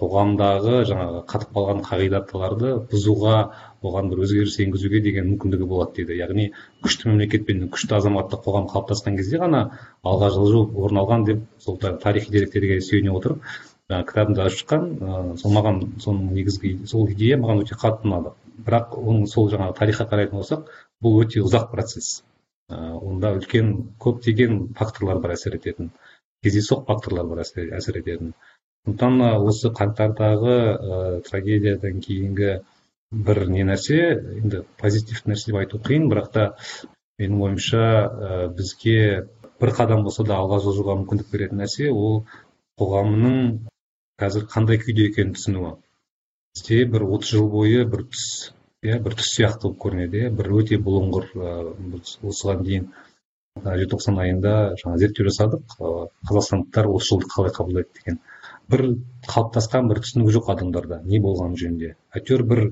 қоғамдағы 0.00 0.78
жаңағы 0.88 1.18
қатып 1.30 1.50
қалған 1.54 1.82
қағидаттарды 1.86 2.70
бұзуға 2.90 3.34
оған 3.86 4.08
бір 4.10 4.22
өзгеріс 4.24 4.56
енгізуге 4.64 5.00
деген 5.04 5.28
мүмкіндігі 5.28 5.68
болады 5.70 5.94
дейді. 6.00 6.16
Яғни 6.18 6.46
күшті 6.82 7.12
мемлекет 7.12 7.44
пен 7.46 7.68
күшті 7.70 7.94
азаматтық 8.00 8.42
қоғам 8.46 8.66
қалыптасқан 8.72 9.18
кезде 9.20 9.38
ғана 9.42 9.60
алға 10.02 10.32
жылжу 10.34 10.64
орын 10.82 10.98
алған 11.04 11.26
деп 11.28 11.44
сол 11.62 11.78
тарихи 11.78 12.32
деректерге 12.34 12.80
сүйене 12.82 13.14
отырып 13.14 13.46
жаңағы 13.92 14.08
кітабымды 14.10 14.42
ашып 14.48 14.64
шыққан 14.64 14.88
ыыы 14.96 15.36
сол 15.44 15.54
маған 15.58 15.80
соның 16.02 16.34
негізгі 16.40 16.74
сол 16.90 17.06
идея 17.14 17.38
маған 17.44 17.62
өте 17.62 17.78
қатты 17.78 18.10
ұнады. 18.10 18.34
Бірақ 18.66 18.98
оның 18.98 19.28
сол 19.30 19.46
жаңағы 19.52 19.78
тарихқа 19.78 20.08
қарайтын 20.10 20.40
болсақ 20.40 20.74
бұл 21.04 21.20
өте 21.22 21.44
ұзақ 21.44 21.70
процесс. 21.70 22.24
Ыыы 22.72 22.98
онда 23.12 23.34
үлкен 23.38 23.74
көптеген 24.00 24.60
факторлар 24.74 25.22
бар 25.22 25.36
әсер 25.36 25.54
ететін 25.60 25.92
кездейсоқ 26.44 26.84
факторлар 26.88 27.28
бар 27.28 27.44
әсер 27.44 27.98
ететін. 28.00 28.34
Сондықтан 28.84 29.20
осы 29.48 29.70
қаңтардағы 29.72 30.54
ә, 30.54 31.20
трагедиядан 31.28 32.00
кейінгі 32.04 32.50
бір 33.26 33.46
не 33.48 33.64
нәрсе 33.64 34.00
енді 34.42 34.64
позитивті 34.80 35.30
нәрсе 35.32 35.50
деп 35.50 35.60
айту 35.62 35.80
қиын 35.80 36.10
бірақ 36.10 36.32
та 36.34 36.44
менің 37.18 37.44
ойымша 37.46 37.84
ә, 37.84 38.48
бізге 38.56 39.28
бір 39.60 39.72
қадам 39.78 40.04
болса 40.04 40.24
да 40.24 40.36
алға 40.36 40.60
жылжуға 40.64 40.98
мүмкіндік 41.00 41.30
беретін 41.32 41.62
нәрсе 41.62 41.88
ол 41.92 42.24
қоғамның 42.80 43.38
қазір 44.20 44.44
қандай 44.50 44.78
күйде 44.82 45.08
екенін 45.10 45.34
түсінуі. 45.38 45.72
Бізде 46.54 46.84
бір 46.90 47.06
отыз 47.16 47.32
жыл 47.34 47.48
бойы 47.50 47.84
бір 47.90 48.04
түс 48.10 48.26
иә 48.84 48.98
бір 49.02 49.16
түс 49.18 49.30
сияқты 49.36 49.68
болып 49.68 49.80
көрінеді 49.84 50.20
иә. 50.20 50.30
Бір 50.38 50.50
өте 50.60 50.78
бұлыңғыр 50.86 51.30
осыған 52.30 52.62
дейін 52.68 52.90
желтоқсан 53.64 54.20
айында 54.22 54.54
жаңа 54.82 55.00
зерттеу 55.02 55.28
жасадық 55.30 55.78
қазақстандықтар 55.80 56.90
осы 56.90 57.14
жылды 57.14 57.30
қалай 57.34 57.54
қабылдайды 57.58 58.00
деген. 58.00 58.20
Бір 58.72 58.84
қалыптасқан 59.28 59.90
бір 59.90 60.00
түсінігі 60.04 60.34
жоқ 60.36 60.52
адамдарда 60.54 61.00
не 61.04 61.20
болғаны 61.24 61.58
жөнінде. 61.60 61.94
Әйтеуір 62.14 62.44
бір 62.50 62.62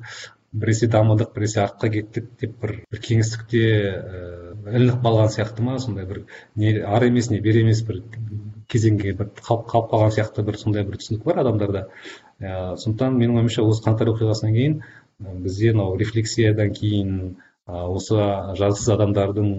біресе 0.52 0.88
дамыдық 0.92 1.32
біресе 1.34 1.62
артқа 1.62 1.88
кеттік 1.92 2.28
деп 2.40 2.56
бір, 2.62 2.74
бір 2.92 3.02
кеңістікте 3.06 3.62
ііі 3.62 4.74
ілініп 4.76 5.04
қалған 5.04 5.30
сияқты 5.32 5.64
ма 5.64 5.78
сондай 5.80 6.04
бір 6.08 6.24
не 6.60 6.74
ары 6.84 7.08
емес 7.08 7.30
не 7.32 7.40
бері 7.40 7.62
емес 7.64 7.80
бір 7.88 8.02
кезеңге 8.72 9.14
бір 9.16 9.30
қалып, 9.38 9.64
қалып 9.70 9.88
қалған 9.92 10.12
сияқты 10.16 10.44
бір 10.44 10.58
сондай 10.60 10.84
бір 10.88 11.00
түсінік 11.00 11.24
бар 11.24 11.40
адамдарда. 11.44 11.86
Ә, 12.40 12.76
сондықтан 12.76 13.16
менің 13.16 13.40
ойымша 13.40 13.64
осы 13.64 13.84
қаңтар 13.86 14.12
оқиғасынан 14.12 14.54
кейін 14.56 14.78
бізде 15.44 15.72
мынау 15.72 15.96
рефлексиядан 16.00 16.72
кейін 16.76 17.16
осы 17.66 18.20
жазықсыз 18.58 18.92
адамдардың 18.96 19.50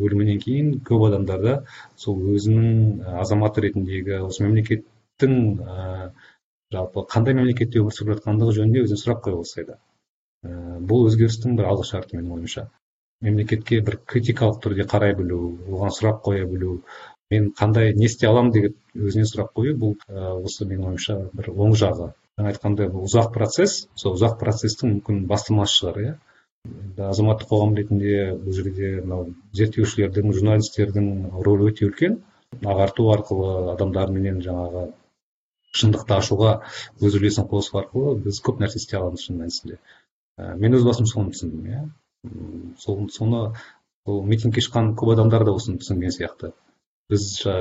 өлімінен 0.00 0.40
кейін 0.42 0.70
көп 0.86 1.06
адамдарда 1.08 1.60
сол 1.96 2.20
өзінің 2.34 3.04
азаматы 3.22 3.66
ретіндегі 3.66 4.20
осы 4.26 4.44
мемлекет 4.44 4.84
мемлекеттің 5.20 6.12
жалпы 6.72 7.04
қандай 7.10 7.34
мемлекетте 7.34 7.80
өмір 7.80 7.94
сүріп 7.94 8.18
жатқандығы 8.18 8.52
жөнінде 8.58 8.84
өзіне 8.84 9.00
сұрақ 9.00 9.24
қоя 9.24 9.36
бастайды 9.40 9.76
бұл 10.90 11.08
өзгерістің 11.08 11.56
бір 11.58 11.66
алғы 11.68 11.86
шарты 11.88 12.16
менің 12.16 12.36
ойымша. 12.36 12.68
Мемлекетке 13.20 13.80
бір 13.84 13.98
критикалық 14.08 14.60
түрде 14.64 14.86
қарай 14.88 15.14
білу 15.18 15.40
оған 15.68 15.92
сұрақ 15.92 16.22
қоя 16.24 16.46
білу 16.48 16.78
мен 17.30 17.50
қандай 17.58 17.92
не 17.94 18.06
істей 18.06 18.30
аламын 18.30 18.52
деген 18.52 18.76
өзіне 18.94 19.26
сұрақ 19.28 19.52
қою 19.58 19.76
бұл 19.82 19.96
осы 20.46 20.64
менің 20.64 20.92
ойымша 20.92 21.18
бір 21.34 21.50
оң 21.52 21.76
жағы. 21.76 22.12
Жаңа 22.38 22.54
айтқандай 22.54 22.88
бұл 22.88 23.04
ұзақ 23.10 23.32
процесс 23.34 23.86
сол 23.94 24.16
ұзақ 24.16 24.38
процестің 24.40 24.94
мүмкін 24.94 25.26
бастамасы 25.28 25.82
шығар 25.82 26.00
иә. 26.04 26.14
Азаматтық 27.10 27.50
қоғам 27.50 27.76
ретінде 27.76 28.32
бұл 28.40 28.56
жерде 28.56 28.94
мынау 29.02 29.28
зерттеушілердің 29.56 30.32
журналистердің 30.38 31.12
рөлі 31.44 31.70
өте 31.72 31.86
үлкен. 31.90 32.18
Ағарту 32.64 33.10
арқылы 33.12 33.72
адамдарменен 33.74 34.40
жаңағы 34.44 34.88
шындықты 35.76 36.16
ашуға 36.16 36.54
өз 37.00 37.16
үлесін 37.18 37.46
қосу 37.50 37.78
арқылы 37.80 38.16
біз 38.24 38.40
көп 38.46 38.62
нәрсе 38.62 38.80
істей 38.80 38.98
аламыз 38.98 39.26
шын 39.26 39.38
мәнісінде. 39.40 39.78
Ә, 40.38 40.54
мен 40.58 40.74
өз 40.78 40.86
басым 40.86 41.06
соны 41.06 41.34
түсіндім 41.34 41.68
иә. 41.70 41.84
Сол 42.82 43.06
соны 43.14 43.42
сол 44.06 44.24
митингке 44.26 44.64
шыққан 44.66 44.94
көп 44.98 45.14
адамдар 45.14 45.46
да 45.46 45.54
осыны 45.54 45.78
түсінген 45.82 46.14
сияқты. 46.16 46.52
Біз 47.10 47.24
ә, 47.46 47.54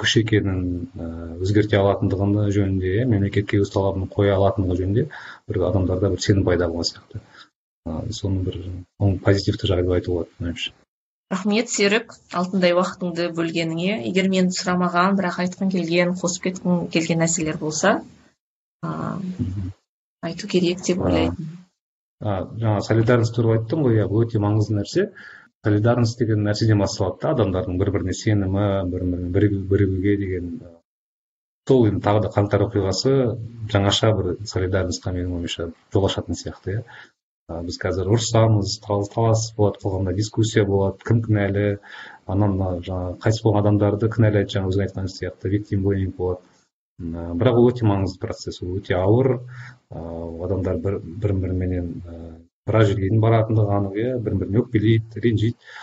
күш 0.00 0.18
екенін 0.20 0.62
ә, 0.92 1.08
өзгерте 1.40 1.80
алатындығыны 1.80 2.46
жөнінде 2.56 2.94
иә 3.00 3.08
мемлекетке 3.08 3.62
өз 3.64 3.72
талабын 3.74 4.08
қоя 4.12 4.36
алатындығы 4.36 4.80
жөнінде 4.82 5.08
бір 5.48 5.66
адамдарда 5.70 6.12
бір 6.14 6.24
сенім 6.24 6.46
пайда 6.48 6.68
болған 6.68 6.90
сияқты. 6.92 7.24
Ә, 7.88 8.00
соны 8.12 8.44
бір 8.44 8.60
оң 9.00 9.20
позитивті 9.24 9.72
жағы 9.72 9.88
деп 9.88 9.98
айтуға 10.00 10.24
болады 10.24 10.44
меніңше 10.44 10.72
рахмет 11.34 11.70
серік. 11.74 12.14
Алтындай 12.32 12.72
уақытыңды 12.78 13.28
бөлгеніңе. 13.36 14.00
Егер 14.08 14.30
мен 14.32 14.50
сұрамаған 14.54 15.18
бірақ 15.20 15.40
айтқың 15.44 15.72
келген 15.74 16.14
қосып 16.20 16.48
кеткің 16.48 16.86
келген 16.94 17.24
нәрселер 17.24 17.60
болса 17.60 17.98
ыыы 18.84 19.70
айту 20.24 20.48
керек 20.48 20.84
деп 20.86 21.02
ойлаймын. 21.04 21.50
Жаңа 22.24 22.80
солидарность 22.86 23.34
туралы 23.36 23.58
айттым 23.58 23.82
ғой 23.84 23.98
иә 23.98 24.06
бұл 24.10 24.24
өте 24.24 24.40
маңызды 24.40 24.78
нәрсе. 24.78 25.08
Солидарность 25.64 26.18
деген 26.20 26.44
нәрседен 26.46 26.80
басталады 26.80 27.20
да 27.22 27.34
адамдардың 27.34 27.78
бір 27.80 27.90
біріне 27.96 28.14
сенімі 28.16 28.64
бір 28.92 29.04
біріне 29.36 29.60
бірігуге 29.72 30.16
деген 30.22 30.50
сол 31.68 31.86
енді 31.88 32.02
тағы 32.04 32.24
да 32.26 32.30
қаңтар 32.32 32.66
оқиғасы 32.66 33.12
жаңаша 33.72 34.12
бір 34.18 34.30
солидарностьқа 34.50 35.12
менің 35.16 35.38
ойымша 35.38 35.70
жол 35.94 36.08
ашатын 36.10 36.36
сияқты 36.40 36.74
иә. 36.74 36.82
Біз 37.44 37.76
қазір 37.80 38.08
ұрысамыз 38.14 38.78
талас 38.84 39.42
болады 39.56 39.80
қоғамда 39.82 40.12
дискуссия 40.16 40.64
болады 40.64 41.04
кім 41.04 41.18
кінәлі 41.26 41.64
ана 42.34 42.46
мына 42.48 42.68
жаңағы 42.86 43.18
қайтыс 43.20 43.40
болған 43.44 43.60
адамдарды 43.60 44.08
кінәлайды 44.14 44.54
жаңа 44.54 44.70
өзің 44.70 44.84
айтқан 44.84 45.10
сияқты 45.12 45.50
виктим 45.52 45.82
блейминг 45.84 46.16
болады. 46.16 46.40
Бірақ 47.42 47.58
ол 47.60 47.68
өте 47.68 47.84
маңызды 47.84 48.20
процесс 48.22 48.62
ол 48.62 48.78
өте 48.78 48.96
ауыр. 48.96 49.34
Адамдар 49.92 50.78
бір 50.86 50.96
бірін 51.04 51.42
біріменен 51.42 51.90
біраз 52.64 52.88
жерге 52.88 53.10
дейін 53.10 53.20
баратындығы 53.26 53.76
анық 53.78 53.98
иә 54.00 54.14
бірін 54.24 54.40
біріне 54.40 54.62
өкпелейді 54.62 55.24
ренжиді. 55.26 55.74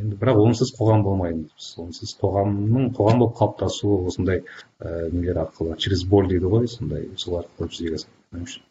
Енді 0.00 0.16
бірақ 0.22 0.40
онсыз 0.46 0.72
қоғам 0.78 1.04
болмайды 1.04 1.50
онсыз 1.82 2.14
қоғамның 2.22 2.94
қоғам 2.96 3.20
болып 3.24 3.36
қалыптасуы 3.42 4.00
осындай 4.06 4.46
нелер 4.80 5.42
арқылы 5.44 5.76
через 5.76 6.06
боль 6.08 6.30
дейді 6.32 6.54
ғой 6.56 6.70
сондай 6.72 7.10
сол 7.16 7.42
арқылы 7.42 7.68
жүзеге 7.68 8.00
асады. 8.00 8.62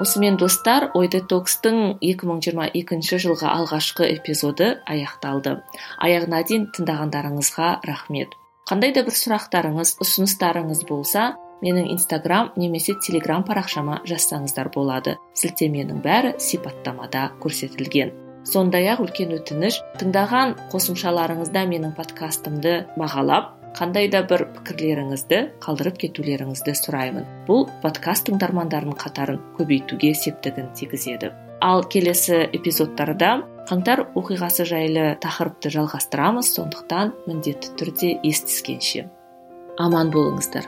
Осымен 0.00 0.38
достар 0.40 0.88
ой 0.96 1.10
детокстың 1.12 1.98
2022 2.00 3.20
жылғы 3.20 3.46
алғашқы 3.50 4.08
эпизоды 4.16 4.72
аяқталды. 4.88 5.58
Аяғына 6.00 6.40
дейін 6.48 6.70
тыңдағандарыңызға 6.76 7.68
рахмет. 7.84 8.32
Қандай 8.70 8.94
да 8.96 9.04
бір 9.04 9.16
сұрақтарыңыз 9.18 9.98
ұсыныстарыңыз 10.00 10.86
болса 10.88 11.34
менің 11.60 11.92
инстаграм 11.92 12.50
немесе 12.56 12.96
телеграм 13.04 13.44
парақшама 13.44 14.00
жазсаңыздар 14.08 14.72
болады. 14.74 15.18
Сілтеменің 15.36 16.00
бәрі 16.04 16.34
сипаттамада 16.40 17.30
көрсетілген. 17.42 18.14
Сондай 18.48 18.88
ақ 18.88 19.04
үлкен 19.04 19.34
өтініш 19.36 19.82
тыңдаған 20.00 20.56
қосымшаларыңызда 20.72 21.66
менің 21.68 21.92
подкастымды 21.98 22.76
бағалап 22.96 23.59
қандай 23.76 24.08
да 24.12 24.22
бір 24.26 24.46
пікірлеріңізді 24.56 25.38
қалдырып 25.64 26.00
кетулеріңізді 26.02 26.74
сұраймын. 26.78 27.28
Бұл 27.48 27.66
подкаст 27.84 28.28
тыңдармандарының 28.28 28.98
қатарын 29.00 29.40
көбейтуге 29.58 30.12
септігін 30.14 30.72
тигізеді. 30.76 31.32
Ал 31.60 31.84
келесі 31.92 32.46
эпизодтарда 32.56 33.32
қаңтар 33.70 34.06
оқиғасы 34.18 34.66
жайлы 34.68 35.12
тақырыпты 35.22 35.72
жалғастырамыз. 35.76 36.54
Сондықтан 36.56 37.14
міндетті 37.28 37.76
түрде 37.80 38.16
естіскенше. 38.26 39.06
Аман 39.78 40.10
болыңыздар. 40.14 40.66